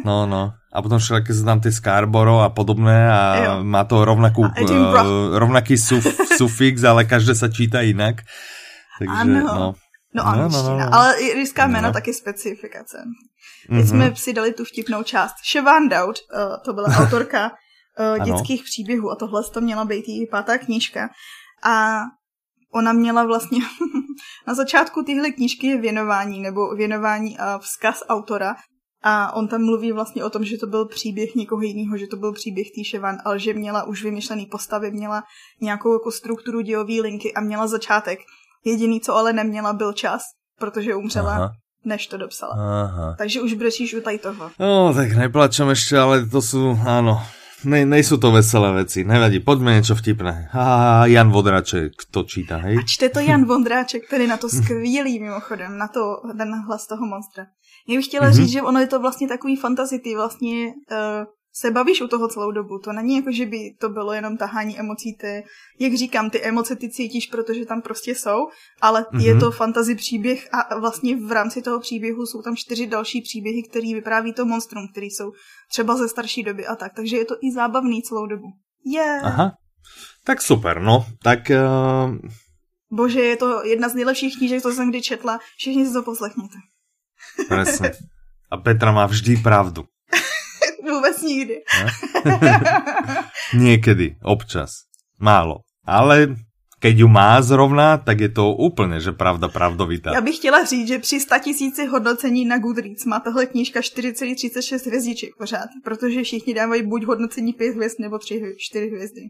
no, 0.04 0.26
no. 0.26 0.52
A 0.72 0.82
potom 0.82 0.98
všelijaké 0.98 1.34
jsou 1.34 1.44
tam 1.44 1.60
ty 1.60 1.72
Scarborough 1.72 2.42
a 2.42 2.48
podobné 2.48 3.12
a 3.12 3.44
jo. 3.44 3.64
má 3.64 3.84
to 3.84 4.04
rovnakou, 4.04 4.42
uh, 4.42 5.38
rovnaký 5.38 5.78
suf, 5.78 6.06
sufix, 6.36 6.84
ale 6.84 7.04
každé 7.04 7.34
se 7.34 7.48
čítá 7.48 7.80
jinak. 7.80 8.16
Takže, 8.98 9.20
ano. 9.20 9.40
no. 9.40 9.74
No, 10.14 10.22
no 10.24 10.28
angličtina. 10.28 10.68
No, 10.68 10.78
no, 10.78 10.84
no. 10.84 10.94
Ale 10.94 11.20
irská 11.20 11.66
jména 11.66 11.88
no. 11.88 11.92
taky 11.92 12.14
specifikace. 12.14 12.98
Teď 13.68 13.78
mm-hmm. 13.78 13.88
jsme 13.88 14.16
si 14.16 14.32
dali 14.32 14.52
tu 14.52 14.64
vtipnou 14.64 15.02
část. 15.02 15.34
Siobhan 15.44 15.88
Dowd, 15.88 16.16
uh, 16.16 16.56
to 16.64 16.72
byla 16.72 16.88
autorka 16.98 17.50
uh, 17.50 18.24
dětských 18.24 18.64
příběhů 18.64 19.10
a 19.10 19.16
tohle 19.16 19.42
to 19.44 19.60
měla 19.60 19.84
být 19.84 20.08
její 20.08 20.26
pátá 20.26 20.58
knížka. 20.58 21.08
A 21.64 21.98
ona 22.72 22.92
měla 22.92 23.24
vlastně 23.24 23.58
na 24.46 24.54
začátku 24.54 25.02
téhle 25.02 25.30
knížky 25.30 25.66
je 25.66 25.80
věnování, 25.80 26.40
nebo 26.40 26.74
věnování 26.74 27.38
a 27.38 27.58
vzkaz 27.58 28.02
autora. 28.08 28.56
A 29.02 29.32
on 29.32 29.48
tam 29.48 29.64
mluví 29.64 29.92
vlastně 29.92 30.24
o 30.24 30.30
tom, 30.30 30.44
že 30.44 30.58
to 30.58 30.66
byl 30.66 30.86
příběh 30.86 31.34
někoho 31.34 31.62
jiného, 31.62 31.98
že 31.98 32.06
to 32.06 32.16
byl 32.16 32.32
příběh 32.32 32.66
Týševan, 32.74 33.16
ale 33.24 33.38
že 33.38 33.54
měla 33.54 33.84
už 33.84 34.02
vymyšlený 34.02 34.46
postavy, 34.46 34.90
měla 34.90 35.22
nějakou 35.60 35.92
jako 35.92 36.10
strukturu 36.10 36.60
dějové 36.60 37.00
linky 37.02 37.34
a 37.34 37.40
měla 37.40 37.66
začátek. 37.66 38.18
Jediný, 38.64 39.00
co 39.00 39.14
ale 39.14 39.32
neměla, 39.32 39.72
byl 39.72 39.92
čas, 39.92 40.22
protože 40.58 40.94
umřela. 40.94 41.32
Aha 41.32 41.52
než 41.86 42.06
to 42.06 42.16
dopsala. 42.16 42.54
Aha. 42.84 43.14
Takže 43.18 43.40
už 43.40 43.54
brečíš 43.54 43.94
u 43.94 44.00
tady 44.00 44.18
toho. 44.18 44.50
No, 44.58 44.94
tak 44.94 45.12
neplačem 45.12 45.68
ještě, 45.68 45.98
ale 45.98 46.26
to 46.26 46.42
jsou, 46.42 46.78
ano, 46.86 47.22
ne, 47.64 47.86
nejsou 47.86 48.16
to 48.16 48.32
veselé 48.32 48.72
věci. 48.72 49.04
Nevadí, 49.04 49.40
pojďme 49.40 49.74
něco 49.74 49.94
vtipné. 49.94 50.48
A 50.52 51.06
Jan 51.06 51.30
Vodráček 51.30 51.92
to 52.10 52.22
čítá, 52.22 52.56
hej? 52.56 52.78
A 52.78 52.82
čte 52.86 53.08
to 53.08 53.20
Jan 53.20 53.44
Vondráček, 53.44 54.06
který 54.06 54.26
na 54.26 54.36
to 54.36 54.48
skvělý 54.48 55.20
mimochodem, 55.20 55.78
na 55.78 55.88
to, 55.88 56.00
ten 56.36 56.54
hlas 56.66 56.86
toho 56.86 57.06
monstra. 57.06 57.46
Já 57.88 57.96
bych 57.96 58.06
chtěla 58.06 58.26
mm-hmm. 58.26 58.32
říct, 58.32 58.50
že 58.50 58.62
ono 58.62 58.80
je 58.80 58.86
to 58.86 59.00
vlastně 59.00 59.28
takový 59.28 59.56
fantasy, 59.56 60.00
vlastně 60.16 60.66
uh, 60.66 61.26
se 61.58 61.70
bavíš 61.70 62.00
u 62.00 62.08
toho 62.08 62.28
celou 62.28 62.50
dobu. 62.50 62.78
To 62.78 62.92
není 62.92 63.16
jako, 63.16 63.32
že 63.32 63.46
by 63.46 63.58
to 63.80 63.88
bylo 63.88 64.12
jenom 64.12 64.36
tahání 64.36 64.78
emocí. 64.78 65.16
Ty, 65.20 65.44
jak 65.78 65.94
říkám, 65.94 66.30
ty 66.30 66.42
emoce 66.42 66.76
ty 66.76 66.90
cítíš, 66.90 67.26
protože 67.26 67.66
tam 67.66 67.82
prostě 67.82 68.14
jsou, 68.14 68.48
ale 68.80 69.02
mm-hmm. 69.02 69.20
je 69.20 69.36
to 69.36 69.50
fantasy 69.50 69.94
příběh 69.94 70.48
a 70.52 70.78
vlastně 70.78 71.16
v 71.16 71.32
rámci 71.32 71.62
toho 71.62 71.80
příběhu 71.80 72.26
jsou 72.26 72.42
tam 72.42 72.56
čtyři 72.56 72.86
další 72.86 73.22
příběhy, 73.22 73.62
které 73.62 73.94
vypráví 73.94 74.32
to 74.32 74.44
monstrum, 74.44 74.88
které 74.92 75.06
jsou 75.06 75.32
třeba 75.70 75.96
ze 75.96 76.08
starší 76.08 76.42
doby 76.42 76.66
a 76.66 76.76
tak. 76.76 76.92
Takže 76.96 77.16
je 77.16 77.24
to 77.24 77.34
i 77.42 77.52
zábavný 77.52 78.02
celou 78.02 78.26
dobu. 78.26 78.46
Je. 78.86 79.02
Yeah. 79.02 79.24
Aha. 79.24 79.52
Tak 80.24 80.42
super, 80.42 80.82
no. 80.82 81.06
Tak... 81.22 81.38
Uh... 81.50 82.16
Bože, 82.90 83.20
je 83.20 83.36
to 83.36 83.64
jedna 83.64 83.88
z 83.88 83.94
nejlepších 83.94 84.38
knížek, 84.38 84.62
co 84.62 84.72
jsem 84.72 84.90
kdy 84.90 85.02
četla. 85.02 85.38
Všichni 85.56 85.86
si 85.86 85.92
to 85.92 86.02
poslechněte. 86.02 86.56
Presne. 87.48 87.90
A 88.50 88.56
Petra 88.56 88.92
má 88.92 89.06
vždy 89.06 89.36
pravdu. 89.36 89.84
Vůbec 91.06 91.22
nikdy. 91.22 91.54
Někdy, 93.54 94.16
občas. 94.22 94.70
Málo. 95.18 95.56
Ale 95.86 96.36
keď 96.80 96.98
ju 96.98 97.08
má 97.08 97.42
zrovna, 97.42 97.96
tak 97.96 98.20
je 98.20 98.28
to 98.28 98.52
úplně, 98.52 99.00
že 99.00 99.12
pravda 99.12 99.48
pravdovitá. 99.48 100.14
Já 100.14 100.20
bych 100.20 100.36
chtěla 100.36 100.64
říct, 100.64 100.88
že 100.88 100.98
při 100.98 101.20
100 101.20 101.34
tisíci 101.44 101.86
hodnocení 101.86 102.44
na 102.44 102.58
Goodreads 102.58 103.04
má 103.04 103.20
tahle 103.20 103.46
knížka 103.46 103.80
4,36 103.80 104.86
hvězdiček 104.86 105.30
pořád, 105.38 105.68
protože 105.84 106.22
všichni 106.22 106.54
dávají 106.54 106.82
buď 106.82 107.04
hodnocení 107.04 107.52
5 107.52 107.76
hvězd 107.76 107.96
nebo 108.00 108.18
3, 108.18 108.42
4 108.58 108.86
hvězdy. 108.86 109.20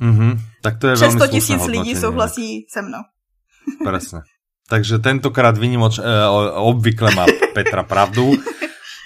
Mm-hmm, 0.00 0.38
tak 0.62 0.78
to 0.78 0.88
je 0.88 0.94
Přes 0.94 1.12
100 1.12 1.26
tisíc 1.26 1.66
lidí 1.66 1.94
souhlasí 1.96 2.66
se 2.68 2.82
mnou. 2.82 3.02
Presne. 3.84 4.20
Takže 4.68 4.98
tentokrát 4.98 5.58
vynimoč, 5.58 5.98
eh, 5.98 6.02
obvykle 6.54 7.14
má 7.14 7.26
Petra 7.54 7.82
pravdu, 7.82 8.32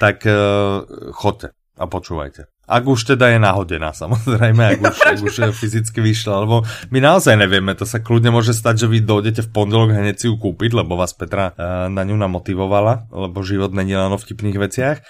tak 0.01 0.27
eh, 0.27 0.33
chodte 1.11 1.49
a 1.83 1.91
počúvajte. 1.91 2.47
Ak 2.71 2.87
už 2.87 3.19
teda 3.19 3.35
je 3.35 3.43
nahodená, 3.43 3.91
samozrejme, 3.91 4.63
ak 4.63 4.81
už, 4.87 4.97
ak 5.03 5.19
už 5.19 5.35
fyzicky 5.51 5.99
vyšla, 5.99 6.47
lebo 6.47 6.63
my 6.95 7.03
naozaj 7.03 7.35
nevieme, 7.35 7.75
to 7.75 7.83
sa 7.83 7.99
kľudne 7.99 8.31
môže 8.31 8.55
stať, 8.55 8.87
že 8.87 8.91
vy 8.91 9.03
dojdete 9.03 9.43
v 9.43 9.51
pondelok 9.51 9.91
hneď 9.99 10.17
si 10.23 10.27
ju 10.31 10.39
kúpiť, 10.39 10.79
lebo 10.79 10.95
vás 10.95 11.11
Petra 11.11 11.51
uh, 11.51 11.91
na 11.91 12.07
ňu 12.07 12.15
namotivovala, 12.15 13.11
lebo 13.11 13.43
život 13.43 13.75
není 13.75 13.99
len 13.99 14.15
o 14.15 14.19
vtipných 14.19 14.63
veciach 14.63 15.03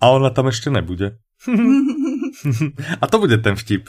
a 0.00 0.04
ona 0.16 0.32
tam 0.32 0.48
ešte 0.48 0.72
nebude. 0.72 1.20
a 3.02 3.04
to 3.06 3.16
bude 3.20 3.38
ten 3.38 3.56
vtip. 3.56 3.88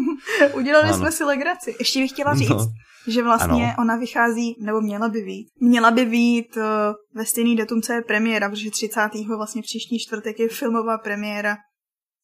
Udělali 0.58 0.88
ano. 0.88 0.98
jsme 0.98 1.12
si 1.12 1.24
legraci. 1.24 1.74
Ještě 1.78 2.00
bych 2.00 2.10
chtěla 2.10 2.34
říct, 2.34 2.48
no. 2.48 2.72
že 3.06 3.22
vlastně 3.22 3.64
ano. 3.64 3.74
ona 3.78 3.96
vychází, 3.96 4.56
nebo 4.60 4.80
měla 4.80 5.08
by 5.08 5.22
být, 5.22 5.46
měla 5.60 5.90
by 5.90 6.04
být 6.04 6.56
uh, 6.56 6.62
ve 7.14 7.24
stejný 7.24 7.56
datum, 7.56 7.82
co 7.82 7.92
je 7.92 8.02
premiéra, 8.02 8.50
protože 8.50 8.70
30. 8.70 9.00
vlastně 9.36 9.62
příští 9.62 9.98
čtvrtek 9.98 10.38
je 10.38 10.48
filmová 10.48 10.98
premiéra 10.98 11.56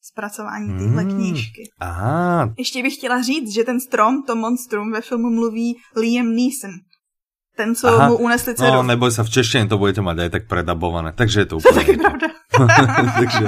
zpracování 0.03 0.79
téhle 0.79 1.03
hmm. 1.03 1.13
knížky. 1.15 1.63
Aha. 1.81 2.55
Ještě 2.59 2.83
bych 2.83 2.95
chtěla 2.95 3.23
říct, 3.23 3.55
že 3.55 3.65
ten 3.65 3.81
strom, 3.81 4.23
to 4.23 4.37
monstrum 4.37 4.93
ve 4.93 5.01
filmu 5.01 5.31
mluví 5.31 5.77
Liam 5.97 6.27
Neeson. 6.27 6.71
Ten, 7.57 7.75
co 7.75 7.89
Aha. 7.89 8.09
mu 8.09 8.17
unesli 8.17 8.55
dceru. 8.55 8.73
No, 8.73 8.83
neboj 8.83 9.13
sa, 9.13 9.23
v 9.25 9.31
češtině 9.31 9.69
to 9.69 9.79
budete 9.79 10.01
mať 10.01 10.19
aj 10.19 10.31
tak 10.31 10.45
predabované, 10.49 11.13
takže 11.13 11.41
je 11.41 11.47
to 11.47 11.57
úplně 11.57 11.75
To 11.75 11.81
je 11.81 11.87
taky 11.87 11.97
pravda. 12.01 12.29
takže, 13.21 13.45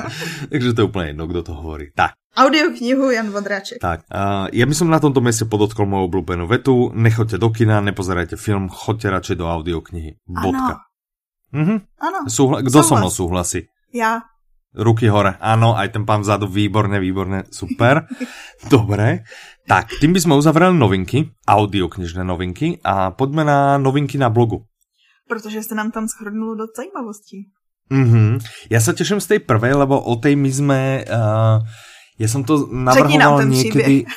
takže 0.51 0.73
to 0.73 0.81
je 0.81 0.85
úplně 0.85 1.07
jedno, 1.07 1.27
kdo 1.27 1.43
to 1.43 1.53
hovorí. 1.55 1.87
Tak. 1.95 2.11
Audioknihu 2.37 3.11
Jan 3.11 3.31
Vodráček. 3.31 3.79
Tak, 3.79 4.11
uh, 4.11 4.51
ja 4.51 4.67
by 4.67 4.75
som 4.75 4.91
na 4.91 4.99
tomto 4.99 5.23
mieste 5.23 5.47
podotkol 5.47 5.87
moju 5.87 6.11
obľúbenú 6.11 6.51
vetu. 6.51 6.91
Nechoďte 6.91 7.39
do 7.39 7.47
kina, 7.55 7.79
nepozerajte 7.79 8.35
film, 8.35 8.67
choďte 8.67 9.07
radšej 9.07 9.37
do 9.39 9.47
audioknihy. 9.47 10.19
Bodka. 10.27 10.83
Ano. 10.83 11.55
Mhm. 11.55 11.77
Ano. 12.03 12.19
Súhla- 12.27 12.67
kdo 12.67 12.83
so 12.83 12.99
mnou 12.99 13.11
súhlasí? 13.15 13.71
Ja. 13.95 14.27
Ruky 14.75 15.07
hore. 15.07 15.39
Áno, 15.39 15.79
aj 15.79 15.95
ten 15.95 16.03
pán 16.03 16.27
vzadu, 16.27 16.51
výborné, 16.51 16.99
výborné, 16.99 17.47
super. 17.51 18.11
Dobre. 18.75 19.23
Tak, 19.65 20.03
tým 20.03 20.13
by 20.13 20.21
sme 20.21 20.35
uzavreli 20.35 20.75
novinky, 20.75 21.31
audioknižné 21.47 22.27
novinky 22.27 22.83
a 22.85 23.15
poďme 23.15 23.47
na 23.47 23.79
novinky 23.79 24.19
na 24.19 24.29
blogu. 24.29 24.67
Protože 25.29 25.63
se 25.63 25.75
nám 25.75 25.91
tam 25.91 26.05
shrnulo 26.09 26.55
do 26.55 26.65
zajímavostí. 26.77 27.49
Mhm. 27.93 28.41
Ja 28.73 28.81
sa 28.81 28.97
teším 28.97 29.21
z 29.21 29.37
tej 29.37 29.41
prvej, 29.45 29.77
lebo 29.77 30.01
o 30.01 30.17
tej 30.17 30.37
my 30.37 30.51
sme... 30.53 30.81
Uh, 31.05 31.61
ja 32.17 32.29
som 32.29 32.45
to 32.45 32.67
navrhoval 32.69 33.45
niekedy... 33.45 34.05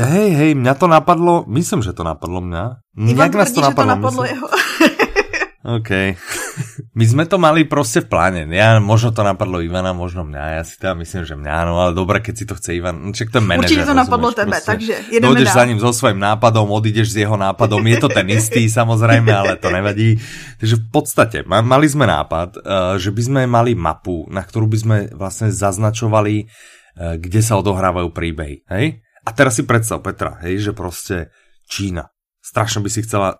Hej, 0.00 0.30
hej, 0.32 0.50
mňa 0.56 0.80
to 0.80 0.88
napadlo, 0.88 1.44
myslím, 1.44 1.84
že 1.84 1.92
to 1.92 2.00
napadlo 2.00 2.40
mňa. 2.40 2.64
Ivan 3.04 3.28
tvrdí, 3.28 3.52
to 3.52 3.60
napadlo, 3.60 3.68
že 3.68 3.76
to 3.76 3.84
napadlo 3.84 4.22
myslím. 4.24 4.32
jeho. 4.32 4.46
OK. 5.60 6.16
My 6.98 7.04
sme 7.04 7.28
to 7.28 7.36
mali 7.36 7.68
prostě 7.68 8.00
v 8.00 8.08
pláne. 8.08 8.48
Ja, 8.48 8.80
možno 8.80 9.12
to 9.12 9.20
napadlo 9.20 9.60
Ivana, 9.60 9.92
možno 9.92 10.24
mňa. 10.24 10.56
Ja 10.56 10.62
si 10.64 10.80
teda 10.80 10.96
myslím, 10.96 11.28
že 11.28 11.36
mňa, 11.36 11.56
no 11.68 11.76
ale 11.76 11.92
dobre, 11.92 12.24
keď 12.24 12.34
si 12.34 12.44
to 12.48 12.56
chce 12.56 12.80
Ivan. 12.80 12.96
No, 12.96 13.12
čak 13.12 13.28
to 13.28 13.38
je 13.38 13.44
manažer, 13.44 13.76
Určite 13.76 13.84
to 13.84 13.94
napadlo 13.94 14.32
tebe, 14.32 14.56
prostě. 14.56 14.70
takže 14.72 14.92
jedeme 15.12 15.28
Dojdeš 15.28 15.48
dál. 15.52 15.54
za 15.54 15.64
ním 15.64 15.80
so 15.80 15.92
svojím 15.92 16.18
nápadom, 16.18 16.70
odídeš 16.70 17.12
s 17.12 17.16
jeho 17.16 17.36
nápadom. 17.36 17.86
Je 17.86 18.00
to 18.00 18.08
ten 18.08 18.24
istý, 18.32 18.70
samozrejme, 18.80 19.28
ale 19.28 19.60
to 19.60 19.68
nevadí. 19.68 20.16
Takže 20.56 20.76
v 20.76 20.86
podstate 20.88 21.44
mali 21.44 21.86
sme 21.88 22.08
nápad, 22.08 22.56
eh, 22.56 22.60
že 22.96 23.12
by 23.12 23.22
sme 23.22 23.40
mali 23.44 23.76
mapu, 23.76 24.24
na 24.32 24.40
ktorú 24.40 24.64
by 24.64 24.78
sme 24.80 24.96
vlastne 25.12 25.52
zaznačovali, 25.52 26.34
eh, 26.40 27.20
kde 27.20 27.40
sa 27.44 27.60
odohrávajú 27.60 28.08
príbehy. 28.16 28.64
Hej? 28.64 29.04
A 29.20 29.30
teraz 29.36 29.60
si 29.60 29.68
predstav, 29.68 30.00
Petra, 30.00 30.40
hej, 30.40 30.58
že 30.58 30.72
prostě 30.72 31.28
Čína. 31.68 32.08
Strašne 32.40 32.80
by 32.80 32.90
si 32.90 33.04
chcela 33.04 33.36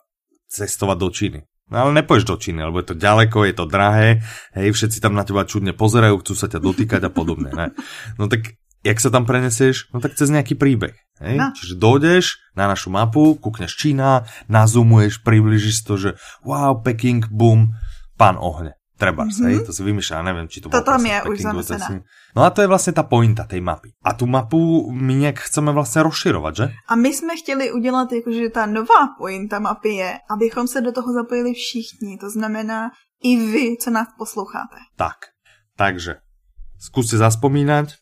cestovať 0.52 0.96
do 0.98 1.08
Číny. 1.10 1.49
No 1.70 1.86
ale 1.86 2.02
nepoješ 2.02 2.26
do 2.26 2.34
Číny, 2.34 2.66
lebo 2.66 2.82
je 2.82 2.90
to 2.90 2.96
ďaleko, 2.98 3.46
je 3.46 3.54
to 3.54 3.64
drahé, 3.70 4.26
hej, 4.58 4.74
všetci 4.74 4.98
tam 4.98 5.14
na 5.14 5.22
teba 5.22 5.46
čudne 5.46 5.70
pozerajú, 5.70 6.18
chcú 6.18 6.34
sa 6.34 6.50
ťa 6.50 6.58
dotýkať 6.58 7.06
a 7.06 7.10
podobne, 7.14 7.54
ne? 7.54 7.70
No 8.18 8.26
tak 8.26 8.58
jak 8.82 8.98
sa 8.98 9.14
tam 9.14 9.22
prenesieš? 9.22 9.92
No 9.94 10.02
tak 10.02 10.18
cez 10.18 10.34
nejaký 10.34 10.58
príbeh, 10.58 10.98
hej? 11.22 11.36
No. 11.38 11.54
Čiže 11.54 11.78
dojdeš 11.78 12.24
na 12.58 12.66
našu 12.66 12.90
mapu, 12.90 13.38
kúkneš 13.38 13.78
Čína, 13.78 14.26
nazumuješ, 14.50 15.22
približíš 15.22 15.86
to, 15.86 15.94
že 15.94 16.10
wow, 16.42 16.82
Peking, 16.82 17.30
boom, 17.30 17.78
pán 18.18 18.34
ohne. 18.34 18.79
Treba, 19.00 19.24
mm-hmm. 19.24 19.46
hej, 19.48 19.64
to 19.64 19.72
si 19.72 19.80
vymýšľa, 19.80 20.28
neviem, 20.28 20.44
či 20.44 20.60
to, 20.60 20.68
to 20.68 20.84
tam 20.84 21.00
je 21.00 21.16
už 21.24 21.36
zamestnané. 21.40 22.04
No 22.36 22.44
a 22.44 22.52
to 22.52 22.60
je 22.60 22.68
vlastně 22.68 22.92
ta 22.92 23.02
pointa 23.02 23.48
tej 23.48 23.60
mapy. 23.64 23.96
A 24.04 24.12
tu 24.12 24.26
mapu 24.26 24.92
my 24.92 25.14
nějak 25.14 25.40
chceme 25.40 25.72
vlastně 25.72 26.02
rozširovat, 26.02 26.56
že? 26.56 26.68
A 26.88 26.96
my 26.96 27.08
jsme 27.08 27.36
chtěli 27.36 27.72
udělat, 27.72 28.12
jakože 28.12 28.48
ta 28.48 28.66
nová 28.66 29.16
pointa 29.18 29.58
mapy 29.58 29.88
je, 29.88 30.18
abychom 30.30 30.68
se 30.68 30.80
do 30.80 30.92
toho 30.92 31.12
zapojili 31.12 31.52
všichni. 31.54 32.18
To 32.20 32.30
znamená, 32.30 32.90
i 33.24 33.36
vy, 33.36 33.76
co 33.80 33.90
nás 33.90 34.08
posloucháte. 34.18 34.76
Tak, 34.96 35.16
takže 35.76 36.20
skúste 36.80 37.20
zaspomínať, 37.20 37.96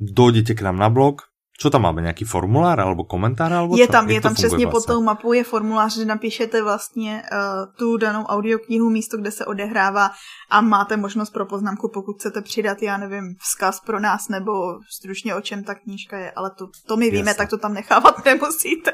dojdete 0.00 0.56
k 0.56 0.64
nám 0.64 0.76
na 0.76 0.88
blog, 0.88 1.28
Co 1.60 1.70
tam 1.70 1.82
máme, 1.82 2.02
nějaký 2.02 2.24
formulár 2.24 2.80
alebo 2.80 3.04
komentár? 3.04 3.52
Alebo 3.52 3.76
je 3.76 3.86
co? 3.86 3.92
tam, 3.92 4.10
je 4.10 4.20
tam 4.20 4.34
přesně 4.34 4.66
vlastně? 4.66 4.66
pod 4.66 4.86
tou 4.86 5.02
mapou 5.02 5.32
je 5.32 5.44
formulář, 5.44 5.96
že 5.96 6.04
napíšete 6.04 6.62
vlastně 6.62 7.22
uh, 7.32 7.38
tu 7.78 7.96
danou 7.96 8.24
audioknihu, 8.24 8.90
místo, 8.90 9.16
kde 9.16 9.30
se 9.30 9.44
odehrává 9.44 10.10
a 10.50 10.60
máte 10.60 10.96
možnost 10.96 11.30
pro 11.30 11.46
poznámku, 11.46 11.90
pokud 11.94 12.16
chcete 12.16 12.42
přidat, 12.42 12.82
já 12.82 12.96
nevím, 12.96 13.34
vzkaz 13.40 13.80
pro 13.80 14.00
nás 14.00 14.28
nebo 14.28 14.52
stručně 14.90 15.34
o 15.34 15.40
čem 15.40 15.64
ta 15.64 15.74
knížka 15.74 16.18
je, 16.18 16.30
ale 16.30 16.50
to, 16.50 16.68
to 16.86 16.96
my 16.96 17.10
víme, 17.10 17.30
Jasne. 17.30 17.34
tak 17.34 17.50
to 17.50 17.58
tam 17.58 17.74
nechávat 17.74 18.24
nemusíte. 18.24 18.92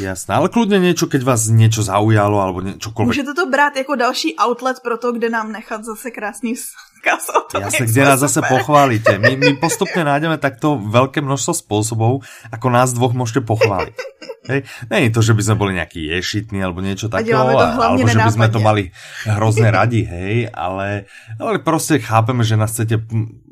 Jasné, 0.00 0.34
ale 0.34 0.48
kludně 0.48 0.78
něco, 0.78 1.06
keď 1.06 1.22
vás 1.22 1.46
něco 1.46 1.82
zaujalo 1.82 2.40
alebo 2.40 2.62
čokoliv. 2.78 3.06
Můžete 3.06 3.34
to 3.34 3.46
brát 3.46 3.76
jako 3.76 3.94
další 3.94 4.36
outlet 4.46 4.80
pro 4.80 4.98
to, 4.98 5.12
kde 5.12 5.30
nám 5.30 5.52
nechat 5.52 5.84
zase 5.84 6.10
krásný 6.10 6.54
vzkaz 6.54 6.93
o 7.12 7.40
tom, 7.44 7.62
Jasne, 7.62 7.86
kde 7.86 8.02
nás 8.04 8.20
zase 8.20 8.40
pochválíte. 8.42 9.18
My, 9.18 9.36
my 9.36 9.52
postupně 9.60 10.04
nájdeme 10.04 10.38
takto 10.38 10.80
velké 10.80 11.20
množstvo 11.20 11.52
spôsobov, 11.54 12.24
ako 12.52 12.66
nás 12.70 12.96
dvoch 12.96 13.12
môžete 13.12 13.44
pochváliť. 13.44 13.96
Hej. 14.44 14.60
Není 14.92 15.08
to, 15.08 15.24
že 15.24 15.32
by 15.32 15.42
sme 15.42 15.56
boli 15.56 15.72
nejaký 15.80 16.04
ješitní 16.04 16.60
alebo 16.60 16.84
niečo 16.84 17.08
takého, 17.08 17.48
alebo 17.56 18.04
že 18.04 18.20
by 18.20 18.32
sme 18.32 18.48
to 18.52 18.60
mali 18.60 18.92
hrozne 19.24 19.72
radi, 19.72 20.04
hej, 20.04 20.52
ale, 20.52 21.08
ale 21.40 21.64
proste 21.64 21.96
chápeme, 21.96 22.44
že 22.44 22.60
nás 22.60 22.76
chcete 22.76 23.00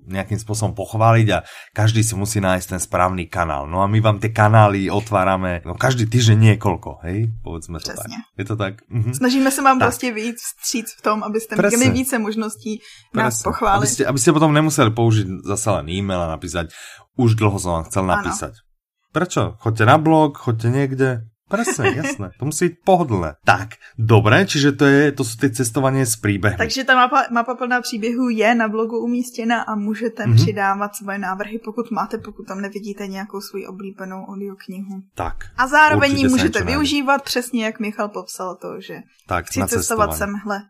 nejakým 0.06 0.38
spôsobom 0.38 0.74
pochváliť 0.74 1.26
a 1.32 1.38
každý 1.72 2.02
si 2.02 2.14
musí 2.18 2.42
nájsť 2.42 2.66
ten 2.76 2.80
správný 2.82 3.30
kanál. 3.30 3.70
No 3.70 3.82
a 3.82 3.86
my 3.86 3.98
vám 4.02 4.18
tie 4.18 4.34
kanály 4.34 4.90
otvárame 4.90 5.62
no 5.62 5.74
každý 5.78 6.06
týždeň 6.10 6.38
niekoľko, 6.52 7.06
hej? 7.06 7.30
Povedzme 7.42 7.78
to 7.78 7.92
Přesně. 7.92 8.16
tak. 8.16 8.38
Je 8.38 8.44
to 8.44 8.56
tak? 8.56 8.74
Mhm. 8.88 9.14
Snažíme 9.14 9.50
se 9.50 9.62
vám 9.62 9.78
tak. 9.78 9.88
prostě 9.88 10.12
víc 10.12 10.36
vstříc 10.42 10.86
v 10.98 11.02
tom, 11.02 11.22
abyste 11.22 11.56
Presne. 11.56 11.78
měli 11.78 11.90
více 11.92 12.18
možností 12.18 12.80
nás 13.14 13.34
Presne. 13.34 13.44
pochválit. 13.50 13.78
Abyste, 13.78 14.06
abyste 14.06 14.32
potom 14.32 14.52
nemuseli 14.54 14.90
použiť 14.90 15.26
zase 15.44 15.70
len 15.70 15.88
e-mail 15.88 16.20
a 16.22 16.32
napísať 16.34 16.70
už 17.16 17.34
dlho 17.36 17.58
som 17.60 17.72
vám 17.72 17.84
chcel 17.92 18.04
napísať. 18.08 18.52
Ano. 18.56 19.12
Prečo? 19.12 19.42
Choďte 19.60 19.84
na 19.84 19.96
blog, 20.00 20.40
choďte 20.40 20.68
niekde. 20.72 21.08
Presne, 21.52 21.92
jasné. 21.96 22.30
To 22.38 22.44
musí 22.44 22.68
být 22.68 22.78
pohodlné. 22.84 23.34
Tak, 23.44 23.68
dobré, 23.98 24.46
čiže 24.46 24.72
to, 24.72 24.84
je, 24.84 25.12
to 25.12 25.24
jsou 25.24 25.36
ty 25.36 25.50
cestování 25.50 26.06
s 26.06 26.16
příběhy. 26.16 26.56
Takže 26.56 26.84
ta 26.84 26.94
mapa, 26.94 27.24
mapa 27.30 27.54
plná 27.54 27.80
příběhů 27.80 28.28
je 28.28 28.54
na 28.54 28.68
blogu 28.68 28.98
umístěna 28.98 29.62
a 29.62 29.74
můžete 29.74 30.24
mm-hmm. 30.24 30.34
přidávat 30.34 30.96
svoje 30.96 31.18
návrhy, 31.18 31.58
pokud 31.64 31.90
máte, 31.90 32.18
pokud 32.18 32.42
tam 32.48 32.60
nevidíte 32.60 33.06
nějakou 33.06 33.40
svou 33.40 33.60
oblíbenou 33.68 34.24
audioknihu. 34.24 35.02
Tak. 35.14 35.36
A 35.56 35.66
zároveň 35.66 36.18
ji 36.18 36.28
můžete 36.28 36.64
využívat 36.64 37.12
najde. 37.12 37.24
přesně, 37.24 37.64
jak 37.64 37.80
Michal 37.80 38.08
popsal 38.08 38.56
to, 38.56 38.80
že 38.80 38.98
tak, 39.28 39.46
chci 39.46 39.60
cestovat 39.66 40.16
semhle. 40.16 40.60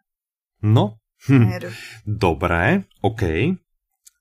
No, 0.62 0.94
hm. 1.28 1.50
Dobré, 2.06 2.82
OK. 3.00 3.22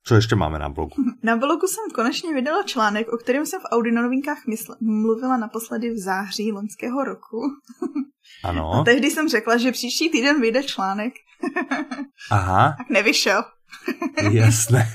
Co 0.08 0.16
ještě 0.16 0.36
máme 0.36 0.60
na 0.60 0.70
blogu? 0.70 0.92
Na 1.24 1.38
blogu 1.38 1.68
jsem 1.68 1.84
konečně 1.96 2.34
vydala 2.34 2.64
článek, 2.64 3.14
o 3.14 3.18
kterém 3.18 3.46
jsem 3.46 3.62
v 3.62 3.66
Audi 3.72 3.92
novinkách 3.92 4.38
mysl- 4.48 4.76
mluvila 4.82 5.38
naposledy 5.38 5.90
v 5.90 5.98
září 5.98 6.52
loňského 6.52 7.04
roku. 7.04 7.42
Ano. 8.44 8.72
A 8.74 8.84
tehdy 8.84 9.12
jsem 9.12 9.30
řekla, 9.30 9.58
že 9.58 9.72
příští 9.72 10.10
týden 10.10 10.42
vyjde 10.42 10.64
článek. 10.64 11.14
Aha. 12.32 12.74
Tak 12.78 12.90
nevyšel. 12.90 13.44
Jasné. 14.32 14.90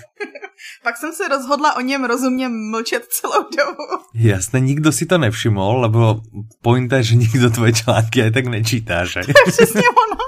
Pak 0.83 0.97
jsem 0.97 1.13
se 1.13 1.29
rozhodla 1.29 1.77
o 1.77 1.81
něm 1.81 2.05
rozumně 2.05 2.49
mlčet 2.49 3.05
celou 3.05 3.43
dobu. 3.43 3.83
Jasné, 4.15 4.61
nikdo 4.61 4.93
si 4.93 5.07
to 5.07 5.19
nevšiml, 5.19 5.81
lebo 5.81 6.21
pointa 6.63 6.97
je, 6.97 7.03
že 7.03 7.15
nikdo 7.15 7.51
tvoje 7.51 7.73
články 7.73 8.23
aj 8.23 8.31
tak 8.31 8.47
nečítá, 8.47 9.05
že? 9.05 9.21
To 9.21 9.31
je 9.31 9.53
přesně 9.53 9.83
ono. 9.83 10.26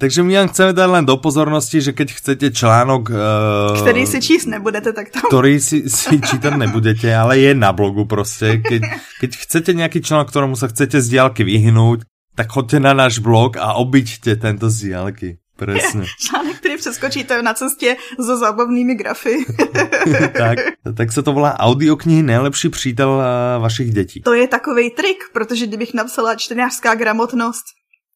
Takže 0.00 0.22
my 0.22 0.32
vám 0.36 0.48
chceme 0.48 0.72
dát 0.72 0.88
len 0.88 1.04
do 1.04 1.16
pozornosti, 1.20 1.84
že 1.84 1.92
keď 1.92 2.08
chcete 2.16 2.46
článok... 2.56 3.12
Uh, 3.12 3.76
který 3.84 4.06
si 4.06 4.20
číst 4.20 4.48
nebudete, 4.48 4.92
tak 4.96 5.12
tam... 5.12 5.22
Který 5.28 5.60
si, 5.60 5.90
si 5.90 6.20
čítat 6.20 6.56
nebudete, 6.56 7.16
ale 7.16 7.38
je 7.38 7.54
na 7.54 7.72
blogu 7.72 8.04
prostě. 8.04 8.56
Keď, 8.68 8.82
keď 9.20 9.30
chcete 9.36 9.72
nějaký 9.72 10.00
článok, 10.00 10.32
ktorému 10.32 10.56
sa 10.56 10.72
chcete 10.72 11.04
z 11.04 11.08
diálky 11.08 11.44
vyhnout, 11.44 12.08
tak 12.32 12.48
choďte 12.48 12.80
na 12.80 12.96
náš 12.96 13.20
blog 13.20 13.60
a 13.60 13.76
obyťte 13.76 14.40
tento 14.40 14.72
z 14.72 14.88
diálky. 14.88 15.36
Presne. 15.60 16.08
Článek, 16.24 16.56
který 16.56 16.76
přeskočíte 16.76 17.42
na 17.42 17.54
cestě 17.54 17.96
so 18.16 18.36
zábavnými 18.36 18.94
grafy. 18.94 19.44
tak, 20.32 20.58
tak 20.96 21.12
se 21.12 21.22
to 21.22 21.32
volá 21.32 21.60
audioknihy 21.60 22.22
Nejlepší 22.22 22.68
přítel 22.68 23.20
eh, 23.20 23.58
vašich 23.58 23.92
dětí. 23.92 24.20
To 24.24 24.32
je 24.32 24.48
takový 24.48 24.90
trik, 24.90 25.28
protože 25.32 25.66
kdybych 25.66 25.94
napsala 25.94 26.34
čtenářská 26.34 26.94
gramotnost, 26.94 27.64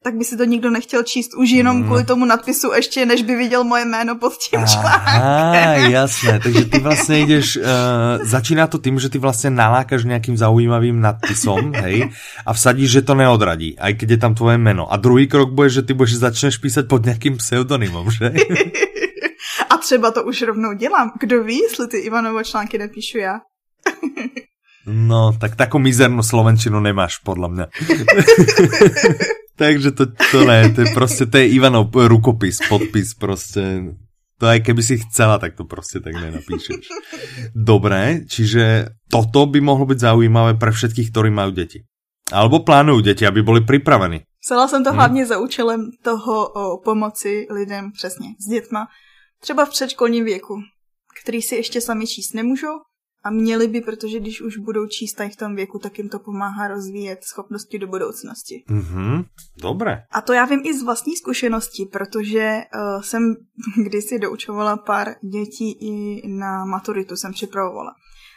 tak 0.05 0.15
by 0.15 0.25
si 0.25 0.37
to 0.37 0.45
nikdo 0.45 0.71
nechtěl 0.71 1.03
číst 1.03 1.35
už 1.35 1.51
jenom 1.51 1.77
mm. 1.77 1.85
kvůli 1.85 2.05
tomu 2.05 2.25
nadpisu 2.25 2.73
ještě, 2.73 3.07
než 3.07 3.23
by 3.23 3.37
viděl 3.37 3.65
moje 3.65 3.85
jméno 3.85 4.17
pod 4.17 4.37
tím 4.37 4.61
článkem. 4.67 5.23
Aha, 5.23 5.75
jasné, 5.75 6.41
takže 6.41 6.65
ty 6.65 6.79
vlastně 6.79 7.19
jdeš, 7.19 7.57
uh, 7.57 7.65
začíná 8.23 8.67
to 8.67 8.79
tím, 8.79 9.01
že 9.01 9.09
ty 9.09 9.19
vlastně 9.19 9.51
nalákaš 9.51 10.05
nějakým 10.05 10.37
zaujímavým 10.37 11.01
nadpisom, 11.01 11.73
hej, 11.83 12.11
a 12.47 12.53
vsadíš, 12.53 12.91
že 12.91 13.03
to 13.03 13.15
neodradí, 13.15 13.79
aj 13.81 13.95
keď 13.95 14.11
je 14.11 14.19
tam 14.19 14.35
tvoje 14.35 14.59
jméno. 14.59 14.93
A 14.93 14.97
druhý 14.97 15.27
krok 15.27 15.57
bude, 15.57 15.73
že 15.73 15.83
ty 15.83 15.95
budeš 15.97 16.21
začneš 16.21 16.61
písať 16.61 16.85
pod 16.85 17.05
nějakým 17.05 17.37
pseudonymem, 17.37 18.11
že? 18.11 18.33
a 19.71 19.77
třeba 19.77 20.11
to 20.11 20.25
už 20.25 20.43
rovnou 20.43 20.73
dělám. 20.73 21.13
Kdo 21.21 21.45
ví, 21.45 21.59
jestli 21.59 21.89
ty 21.89 21.99
Ivanovo 21.99 22.45
články 22.45 22.79
nepíšu 22.79 23.19
já? 23.19 23.41
no, 24.87 25.33
tak 25.41 25.57
takovou 25.57 25.83
mizernou 25.83 26.23
slovenčinu 26.23 26.81
nemáš, 26.81 27.19
podle 27.19 27.49
mě. 27.49 27.67
Takže 29.57 29.91
to, 29.91 30.07
to 30.31 30.45
ne, 30.45 30.71
to 30.71 30.81
je 30.81 30.87
prostě, 30.95 31.27
to 31.27 31.37
je 31.37 31.49
Ivanov 31.49 31.89
rukopis, 31.95 32.59
podpis 32.69 33.15
prostě. 33.15 33.83
To 34.39 34.47
aj 34.47 34.61
keby 34.61 34.83
si 34.83 34.99
chcela, 34.99 35.39
tak 35.39 35.55
to 35.55 35.65
prostě 35.65 36.01
tak 36.01 36.15
nenapíšeš. 36.15 36.91
Dobré, 37.55 38.21
čiže 38.29 38.91
toto 39.11 39.47
by 39.47 39.61
mohlo 39.61 39.87
být 39.87 40.03
zaujímavé 40.03 40.59
pre 40.59 40.75
všetkých, 40.75 41.11
ktorí 41.11 41.31
mají 41.31 41.53
děti. 41.53 41.79
Alebo 42.33 42.61
plánují 42.61 43.03
děti, 43.03 43.27
aby 43.27 43.43
byli 43.43 43.61
připraveni. 43.61 44.21
Psala 44.41 44.69
jsem 44.69 44.85
to 44.85 44.91
hmm. 44.91 44.99
hlavně 44.99 45.27
za 45.27 45.39
účelem 45.39 45.91
toho 46.03 46.49
o 46.49 46.83
pomoci 46.85 47.47
lidem 47.51 47.93
přesně 47.93 48.29
s 48.41 48.51
dětma, 48.51 48.87
třeba 49.41 49.65
v 49.65 49.71
předškolním 49.71 50.25
věku, 50.25 50.61
který 51.23 51.43
si 51.43 51.55
ještě 51.55 51.81
sami 51.81 52.07
číst 52.07 52.35
nemůžou 52.35 52.75
a 53.25 53.31
měli 53.31 53.69
by, 53.69 53.81
protože 53.81 54.21
když 54.21 54.41
už 54.41 54.57
budou 54.57 54.87
číst 54.87 55.21
v 55.33 55.37
tom 55.37 55.57
věku, 55.57 55.79
tak 55.79 55.99
jim 55.99 56.09
to 56.09 56.19
pomáhá 56.19 56.69
rozvíjet 56.69 57.25
schopnosti 57.25 57.79
do 57.79 57.87
budoucnosti. 57.87 58.65
Mm-hmm, 58.71 59.25
dobré. 59.63 60.03
A 60.11 60.21
to 60.21 60.33
já 60.33 60.45
vím 60.45 60.61
i 60.65 60.79
z 60.79 60.83
vlastní 60.83 61.17
zkušenosti, 61.17 61.87
protože 61.93 62.61
uh, 62.75 63.03
jsem 63.03 63.35
kdysi 63.85 64.19
doučovala 64.19 64.77
pár 64.77 65.15
dětí 65.33 65.73
i 65.73 66.23
na 66.29 66.65
maturitu 66.65 67.17
jsem 67.17 67.33
připravovala. 67.33 67.91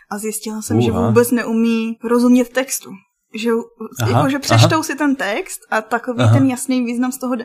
A 0.09 0.17
zjistila 0.17 0.61
jsem, 0.61 0.77
uh, 0.77 0.83
že 0.83 0.91
vůbec 0.91 1.31
neumí 1.31 1.97
rozumět 2.03 2.49
textu. 2.49 2.91
Že, 3.35 3.49
aha, 4.01 4.17
jako, 4.17 4.29
že 4.29 4.39
přečtou 4.39 4.75
aha. 4.75 4.83
si 4.83 4.95
ten 4.95 5.15
text 5.15 5.59
a 5.69 5.81
takový 5.81 6.19
aha. 6.19 6.33
ten 6.33 6.49
jasný 6.49 6.85
význam 6.85 7.11
z 7.11 7.17
toho, 7.17 7.35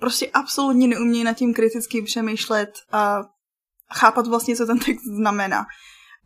prostě 0.00 0.30
absolutně 0.34 0.88
neumějí 0.88 1.24
nad 1.24 1.32
tím 1.32 1.54
kriticky 1.54 2.02
přemýšlet 2.02 2.70
a 2.92 3.20
chápat 3.94 4.26
vlastně, 4.26 4.56
co 4.56 4.66
ten 4.66 4.78
text 4.78 5.04
znamená. 5.16 5.66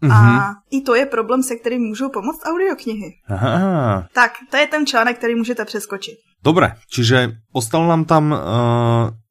Mm-hmm. 0.03 0.13
A 0.13 0.21
mhm. 0.21 0.55
i 0.71 0.81
to 0.81 0.95
je 0.95 1.07
problém, 1.07 1.43
se 1.43 1.57
kterým 1.57 1.83
můžou 1.83 2.09
pomoct 2.09 2.43
audioknihy. 2.45 3.11
Aha. 3.29 4.07
Tak, 4.13 4.33
to 4.51 4.57
je 4.57 4.67
ten 4.67 4.87
článek, 4.87 5.19
který 5.19 5.35
můžete 5.35 5.65
přeskočit. 5.65 6.15
Dobré, 6.45 6.75
čiže 6.91 7.39
ostal 7.55 7.87
nám 7.87 8.05
tam 8.05 8.35
uh, 8.35 8.39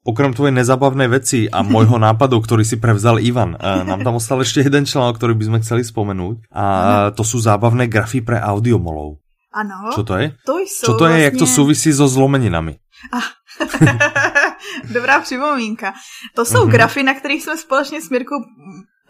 okrem 0.07 0.31
tvojej 0.31 0.55
nezabavné 0.55 1.11
veci 1.11 1.51
a 1.51 1.59
môjho 1.67 1.99
nápadu, 1.99 2.39
ktorý 2.39 2.63
si 2.63 2.79
prevzal 2.79 3.19
Ivan, 3.19 3.59
uh, 3.59 3.83
nám 3.83 4.07
tam 4.07 4.15
ostal 4.15 4.39
ešte 4.39 4.63
jeden 4.63 4.87
článok, 4.87 5.19
ktorý 5.19 5.35
by 5.35 5.43
sme 5.51 5.57
chceli 5.59 5.83
spomenúť 5.83 6.47
a 6.55 6.65
to 7.11 7.27
sú 7.27 7.43
zábavné 7.43 7.91
grafy 7.91 8.23
pre 8.23 8.39
audiomolov. 8.39 9.19
Ano. 9.51 9.91
Čo 9.91 10.07
to 10.07 10.15
je? 10.15 10.31
To 10.47 10.57
jsou 10.63 10.85
Čo 10.85 10.93
to 10.95 11.05
je, 11.05 11.09
vlastně... 11.09 11.23
jak 11.23 11.37
to 11.37 11.47
souvisí 11.47 11.93
so 11.93 12.07
zlomeninami? 12.07 12.79
Ah. 13.11 13.27
Dobrá 14.93 15.19
připomínka. 15.19 15.93
To 16.35 16.45
jsou 16.45 16.65
mm-hmm. 16.65 16.71
grafy, 16.71 17.03
na 17.03 17.13
kterých 17.13 17.43
jsme 17.43 17.57
společně 17.57 18.01
s 18.01 18.09
Mirkou 18.09 18.35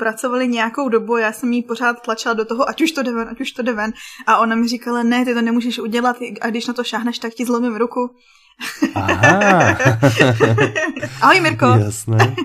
pracovali 0.01 0.47
nějakou 0.47 0.89
dobu, 0.89 1.17
já 1.17 1.31
jsem 1.31 1.53
jí 1.53 1.63
pořád 1.63 2.01
tlačila 2.01 2.33
do 2.33 2.45
toho, 2.45 2.69
ať 2.69 2.81
už 2.81 2.91
to 2.91 3.03
jde 3.03 3.11
ven, 3.11 3.27
ať 3.31 3.41
už 3.41 3.51
to 3.51 3.61
jde 3.61 3.73
ven. 3.73 3.93
A 4.27 4.37
ona 4.37 4.55
mi 4.55 4.67
říkala, 4.67 5.03
ne, 5.03 5.25
ty 5.25 5.33
to 5.33 5.41
nemůžeš 5.41 5.79
udělat 5.79 6.17
a 6.41 6.47
když 6.47 6.67
na 6.67 6.73
to 6.73 6.83
šáhneš, 6.83 7.19
tak 7.19 7.33
ti 7.33 7.45
zlomím 7.45 7.75
ruku. 7.75 8.09
Aha. 8.95 9.77
Ahoj 11.21 11.39
Mirko. 11.39 11.65
Jasné. 11.65 12.35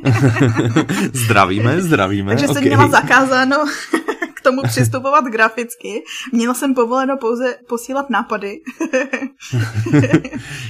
zdravíme, 1.12 1.80
zdravíme. 1.80 2.32
Takže 2.32 2.48
okay. 2.48 2.54
jsem 2.54 2.64
měla 2.64 2.88
zakázáno 2.88 3.56
k 4.34 4.40
tomu 4.40 4.62
přistupovat 4.62 5.24
graficky. 5.24 6.02
Měla 6.32 6.54
jsem 6.54 6.74
povoleno 6.74 7.16
pouze 7.16 7.56
posílat 7.68 8.10
nápady. 8.10 8.56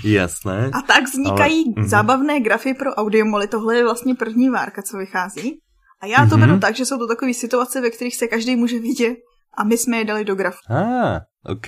Jasné. 0.04 0.70
A 0.72 0.82
tak 0.82 1.04
vznikají 1.04 1.64
Ale... 1.64 1.74
Mhm. 1.76 1.88
zábavné 1.88 2.40
grafy 2.40 2.74
pro 2.74 2.94
audiomoly. 2.94 3.46
Tohle 3.46 3.76
je 3.76 3.84
vlastně 3.84 4.14
první 4.14 4.50
várka, 4.50 4.82
co 4.82 4.96
vychází. 4.96 5.60
A 6.00 6.06
já 6.06 6.26
to 6.26 6.36
mm-hmm. 6.36 6.40
beru 6.40 6.58
tak, 6.58 6.76
že 6.76 6.84
jsou 6.86 6.98
to 6.98 7.06
takové 7.06 7.34
situace, 7.34 7.80
ve 7.80 7.90
kterých 7.90 8.16
se 8.16 8.26
každý 8.26 8.56
může 8.56 8.78
vidět 8.78 9.16
a 9.58 9.64
my 9.64 9.78
jsme 9.78 9.96
je 9.96 10.04
dali 10.04 10.24
do 10.24 10.34
grafu. 10.34 10.58
Ah, 10.70 11.20
OK, 11.44 11.66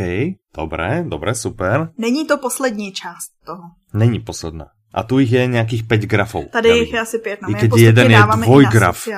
dobré, 0.57 1.05
dobré, 1.09 1.35
super. 1.35 1.91
Není 1.99 2.27
to 2.27 2.39
poslední 2.39 2.93
část 2.93 3.31
toho. 3.47 3.63
Není 3.95 4.21
posledná. 4.21 4.67
A 4.95 5.03
tu 5.03 5.19
ich 5.19 5.33
je 5.33 5.47
nějakých 5.47 5.85
5 5.85 6.01
grafov. 6.01 6.45
Tady 6.51 6.69
jich 6.69 6.93
je 6.93 7.01
asi 7.01 7.19
5, 7.19 7.43
no 7.43 7.49
I 7.51 7.55
keď 7.55 7.71
jeden 7.77 8.11
je 8.11 8.19
dvojgraf. 8.45 9.09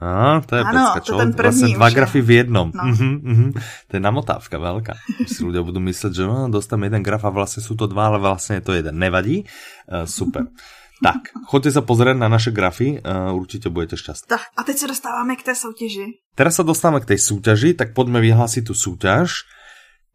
A, 0.00 0.40
to 0.40 0.56
je 0.56 0.62
ano, 0.62 0.84
pecka, 0.94 1.00
čo? 1.00 1.12
To 1.12 1.18
ten 1.18 1.32
první 1.32 1.60
vlastně 1.60 1.76
dva 1.76 1.90
grafy 1.90 2.20
v 2.20 2.30
jednom. 2.30 2.72
No. 2.74 2.84
Uh-huh, 2.84 3.20
uh-huh. 3.22 3.52
To 3.88 3.92
je 3.96 4.00
namotávka 4.00 4.56
veľká. 4.62 4.94
Si 5.26 5.42
ľudia 5.42 5.66
budú 5.66 5.82
myslet, 5.82 6.14
že 6.14 6.22
no, 6.22 6.46
dostám 6.46 6.86
jeden 6.86 7.02
graf 7.02 7.24
a 7.24 7.30
vlastně 7.34 7.62
jsou 7.62 7.74
to 7.74 7.86
dva, 7.86 8.06
ale 8.06 8.18
vlastně 8.18 8.54
je 8.56 8.60
to 8.60 8.72
jeden. 8.72 8.98
Nevadí? 8.98 9.44
Uh, 9.90 10.06
super. 10.06 10.46
Tak, 10.98 11.30
choďte 11.46 11.78
sa 11.78 11.82
pozrieť 11.86 12.18
na 12.18 12.26
naše 12.26 12.50
grafy, 12.50 12.98
uh, 12.98 13.30
určite 13.30 13.70
budete 13.70 13.96
šťastní. 13.96 14.26
Tak, 14.28 14.42
a 14.56 14.60
teď 14.62 14.76
se 14.78 14.86
dostáváme 14.86 15.36
k 15.36 15.42
té 15.42 15.54
soutěži. 15.54 16.06
Teraz 16.34 16.58
sa 16.58 16.62
dostáváme 16.66 17.02
k 17.02 17.14
tej 17.14 17.18
súťaži, 17.18 17.74
tak 17.74 17.94
poďme 17.94 18.18
vyhlásiť 18.22 18.66
tú 18.66 18.74
súťaž. 18.74 19.46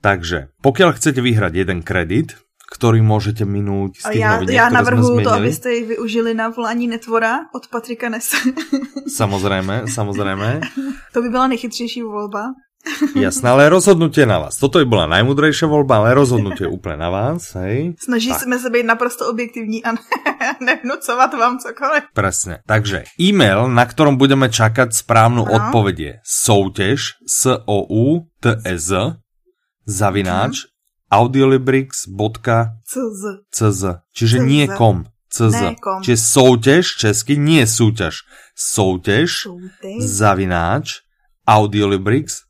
Takže, 0.04 0.52
pokiaľ 0.60 1.00
chcete 1.00 1.24
vyhrať 1.24 1.54
jeden 1.56 1.80
kredit, 1.84 2.36
ktorý 2.74 3.06
môžete 3.06 3.46
minúť 3.46 4.02
z 4.02 4.06
tých 4.17 4.24
já, 4.24 4.32
noviniek, 4.36 4.56
já 4.56 4.67
zmenili. 4.84 5.24
to, 5.24 5.32
abyste 5.32 5.69
ji 5.74 5.84
využili 5.86 6.34
na 6.34 6.50
volání 6.50 6.88
netvora 6.88 7.39
od 7.56 7.67
Patrika 7.67 8.10
Nese. 8.10 8.38
Samozrejme, 9.08 9.88
samozrejme. 9.88 10.62
to 11.13 11.22
by 11.22 11.30
byla 11.30 11.48
nejchytřejší 11.48 12.02
volba. 12.02 12.43
Jasné, 13.15 13.48
ale 13.50 13.69
rozhodnutie 13.72 14.26
na 14.28 14.39
vás. 14.43 14.60
Toto 14.60 14.76
by 14.80 14.86
bola 14.86 15.08
najmudrejšia 15.08 15.72
voľba, 15.72 16.04
ale 16.04 16.13
rozhodnutie 16.19 16.67
úplne 16.67 17.00
na 17.00 17.08
vás, 17.10 17.56
hej? 17.56 17.96
Snaží 17.96 18.28
Tak. 18.30 18.41
jsme 18.43 18.60
se 18.60 18.69
být 18.69 18.84
naprosto 18.86 19.30
objektivní 19.30 19.84
a 19.84 19.91
ne, 19.91 20.00
nevnucovat 20.76 21.34
vám 21.34 21.60
cokoliv. 21.63 22.04
Presne. 22.13 22.60
Takže 22.67 23.04
e-mail, 23.22 23.67
na 23.72 23.86
ktorom 23.88 24.17
budeme 24.19 24.50
čakať 24.52 24.91
správnu 24.93 25.48
Ano. 25.48 25.56
odpoveď 25.56 26.00
je 26.00 26.13
soutěž 26.28 27.00
s 27.24 27.41
o 27.65 27.78
u 27.89 28.28
t 28.43 28.52
e 28.65 28.76
z 28.80 29.15
zavináč 29.88 30.67
audiolibrix.cz 31.12 33.24
CZ. 33.54 33.84
Čiže 34.15 34.38
CZ. 34.39 34.43
nie 34.46 34.67
kom. 34.67 35.06
CZ. 35.30 35.62
Ne 35.62 35.76
kom. 35.80 36.02
Čiže 36.04 36.17
soutěž 36.17 36.86
česky, 37.00 37.38
nie 37.38 37.63
súťaž. 37.67 38.15
Soutěž 38.56 39.32
Šouty. 39.32 39.93
zavináč 40.04 41.00
audiolibrix.cz 41.48 42.43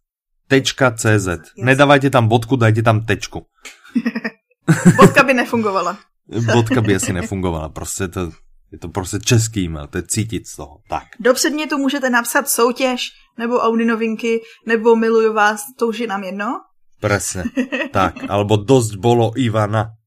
Nedávajte 1.58 2.10
tam 2.10 2.28
bodku, 2.28 2.56
dajte 2.56 2.82
tam 2.84 3.06
tečku. 3.06 3.46
Bodka 4.98 5.24
by 5.24 5.34
nefungovala. 5.34 5.98
Bodka 6.54 6.82
by 6.82 6.96
asi 6.96 7.14
nefungovala. 7.14 7.70
Prostě 7.70 8.08
to, 8.08 8.32
je 8.72 8.80
to 8.80 8.88
prostě 8.88 9.20
český 9.20 9.66
e-mail, 9.66 9.88
to 9.88 9.98
je 9.98 10.04
cítit 10.04 10.48
z 10.48 10.56
toho. 10.56 10.78
Tak. 10.90 11.04
Do 11.20 11.34
předmětu 11.34 11.78
můžete 11.78 12.10
napsat 12.10 12.50
soutěž, 12.50 13.10
nebo 13.38 13.60
Audi 13.60 13.86
novinky, 13.86 14.42
nebo 14.68 14.96
miluju 14.96 15.34
vás, 15.34 15.62
to 15.80 15.88
už 15.88 16.00
je 16.00 16.08
nám 16.08 16.24
jedno. 16.24 16.60
Presne. 17.00 17.44
Tak, 17.92 18.16
alebo 18.30 18.58
dosť 18.58 18.96
bolo 18.96 19.36
Ivana. 19.36 20.00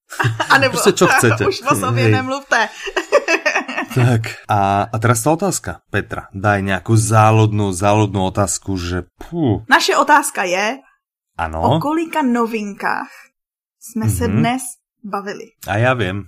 A 0.48 0.58
nebo 0.58 0.72
Prostě 0.72 0.92
čo 0.92 1.06
chcete. 1.06 1.46
už 1.48 1.62
o 1.70 1.74
sobě 1.76 2.02
Hej. 2.02 2.12
nemluvte. 2.12 2.68
Tak. 3.96 4.22
A, 4.46 4.58
a 4.86 4.96
teraz 4.98 5.20
tá 5.20 5.32
otázka. 5.32 5.70
Petra, 5.88 6.28
daj 6.30 6.60
nejakú 6.60 6.92
záludnú, 6.92 7.72
záludnú 7.72 8.28
otázku, 8.28 8.76
že 8.76 9.08
pú, 9.16 9.64
Naše 9.66 9.96
otázka 9.96 10.44
je, 10.44 10.80
o 11.36 11.40
ano. 11.40 11.80
kolika 11.80 12.20
novinkách 12.20 13.08
jsme 13.80 14.10
se 14.10 14.28
Mhm. 14.28 14.36
dnes 14.36 14.62
bavili. 15.04 15.54
A 15.66 15.78
ja 15.78 15.94
viem. 15.94 16.26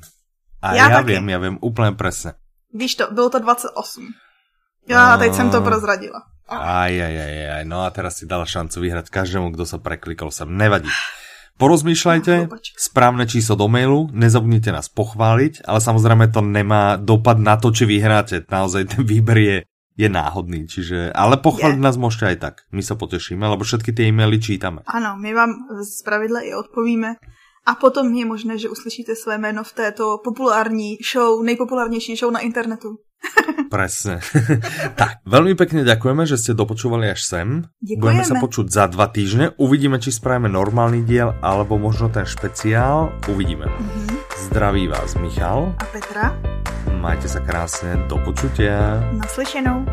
A 0.62 0.74
Já 0.74 0.88
ja, 0.88 0.96
taky. 0.98 1.06
viem, 1.14 1.26
ja 1.28 1.38
viem 1.38 1.56
úplne 1.58 1.94
presne. 1.94 2.34
Víš 2.70 2.94
to, 2.96 3.04
bylo 3.10 3.30
to 3.30 3.38
28. 3.38 4.14
Já 4.88 5.16
teď 5.16 5.34
jsem 5.34 5.50
to 5.50 5.60
prozradila. 5.62 6.22
Aj, 6.48 6.88
aj, 6.88 7.14
aj, 7.14 7.34
aj, 7.60 7.64
no 7.64 7.84
a 7.84 7.90
teraz 7.90 8.16
si 8.16 8.24
dala 8.24 8.48
šancu 8.48 8.80
vyhrať 8.80 9.06
každému, 9.06 9.52
kto 9.52 9.64
sa 9.64 9.76
preklikol 9.76 10.32
sem. 10.32 10.48
Nevadí. 10.48 10.88
Porozmýšľajte, 11.58 12.46
správne 12.78 13.26
číslo 13.26 13.58
do 13.58 13.66
mailu, 13.66 14.06
nezabudnite 14.14 14.70
nás 14.70 14.86
pochváliť, 14.86 15.66
ale 15.66 15.82
samozrejme 15.82 16.30
to 16.30 16.38
nemá 16.38 16.94
dopad 16.94 17.42
na 17.42 17.58
to, 17.58 17.74
či 17.74 17.82
vyhráte. 17.82 18.46
Naozaj 18.46 18.94
ten 18.94 19.02
výber 19.02 19.38
je, 19.42 19.58
je 19.98 20.06
náhodný, 20.06 20.70
čiže, 20.70 21.10
ale 21.10 21.34
pochváliť 21.42 21.82
nás 21.82 21.98
môžete 21.98 22.24
aj 22.30 22.36
tak. 22.38 22.54
My 22.70 22.78
sa 22.86 22.94
potešíme, 22.94 23.42
lebo 23.42 23.66
všetky 23.66 23.90
tie 23.90 24.06
e-maily 24.06 24.38
čítame. 24.38 24.86
Ano, 24.86 25.18
my 25.18 25.30
vám 25.34 25.50
z 25.82 25.98
pravidla 26.06 26.46
i 26.46 26.54
odpovíme. 26.54 27.18
A 27.68 27.76
potom 27.76 28.08
je 28.08 28.24
možné, 28.24 28.56
že 28.56 28.72
uslyšíte 28.72 29.12
své 29.12 29.38
jméno 29.38 29.64
v 29.64 29.72
této 29.72 30.16
populární 30.24 30.96
show, 31.12 31.44
nejpopulárnější 31.44 32.16
show 32.16 32.32
na 32.32 32.40
internetu. 32.40 32.96
Presne. 33.70 34.24
tak, 35.00 35.20
veľmi 35.28 35.52
pekne 35.52 35.84
ďakujeme, 35.84 36.24
že 36.24 36.40
ste 36.40 36.56
dopočúvali 36.56 37.12
až 37.12 37.20
sem. 37.28 37.68
Ďakujeme. 37.84 38.00
Budeme 38.00 38.24
sa 38.24 38.40
počuť 38.40 38.66
za 38.72 38.88
dva 38.88 39.12
týždne. 39.12 39.52
Uvidíme, 39.60 40.00
či 40.00 40.14
spravíme 40.14 40.48
normálny 40.48 41.04
diel, 41.04 41.36
alebo 41.44 41.76
možno 41.76 42.08
ten 42.08 42.24
špeciál. 42.24 43.12
Uvidíme. 43.28 43.68
Mhm. 43.68 44.16
Zdraví 44.48 44.88
vás 44.88 45.18
Michal. 45.20 45.76
A 45.76 45.84
Petra, 45.92 46.32
Majte 46.98 47.28
sa 47.28 47.44
krásne. 47.44 48.00
Do 48.08 48.16
počutia. 48.24 49.04
naslyšenou. 49.12 49.84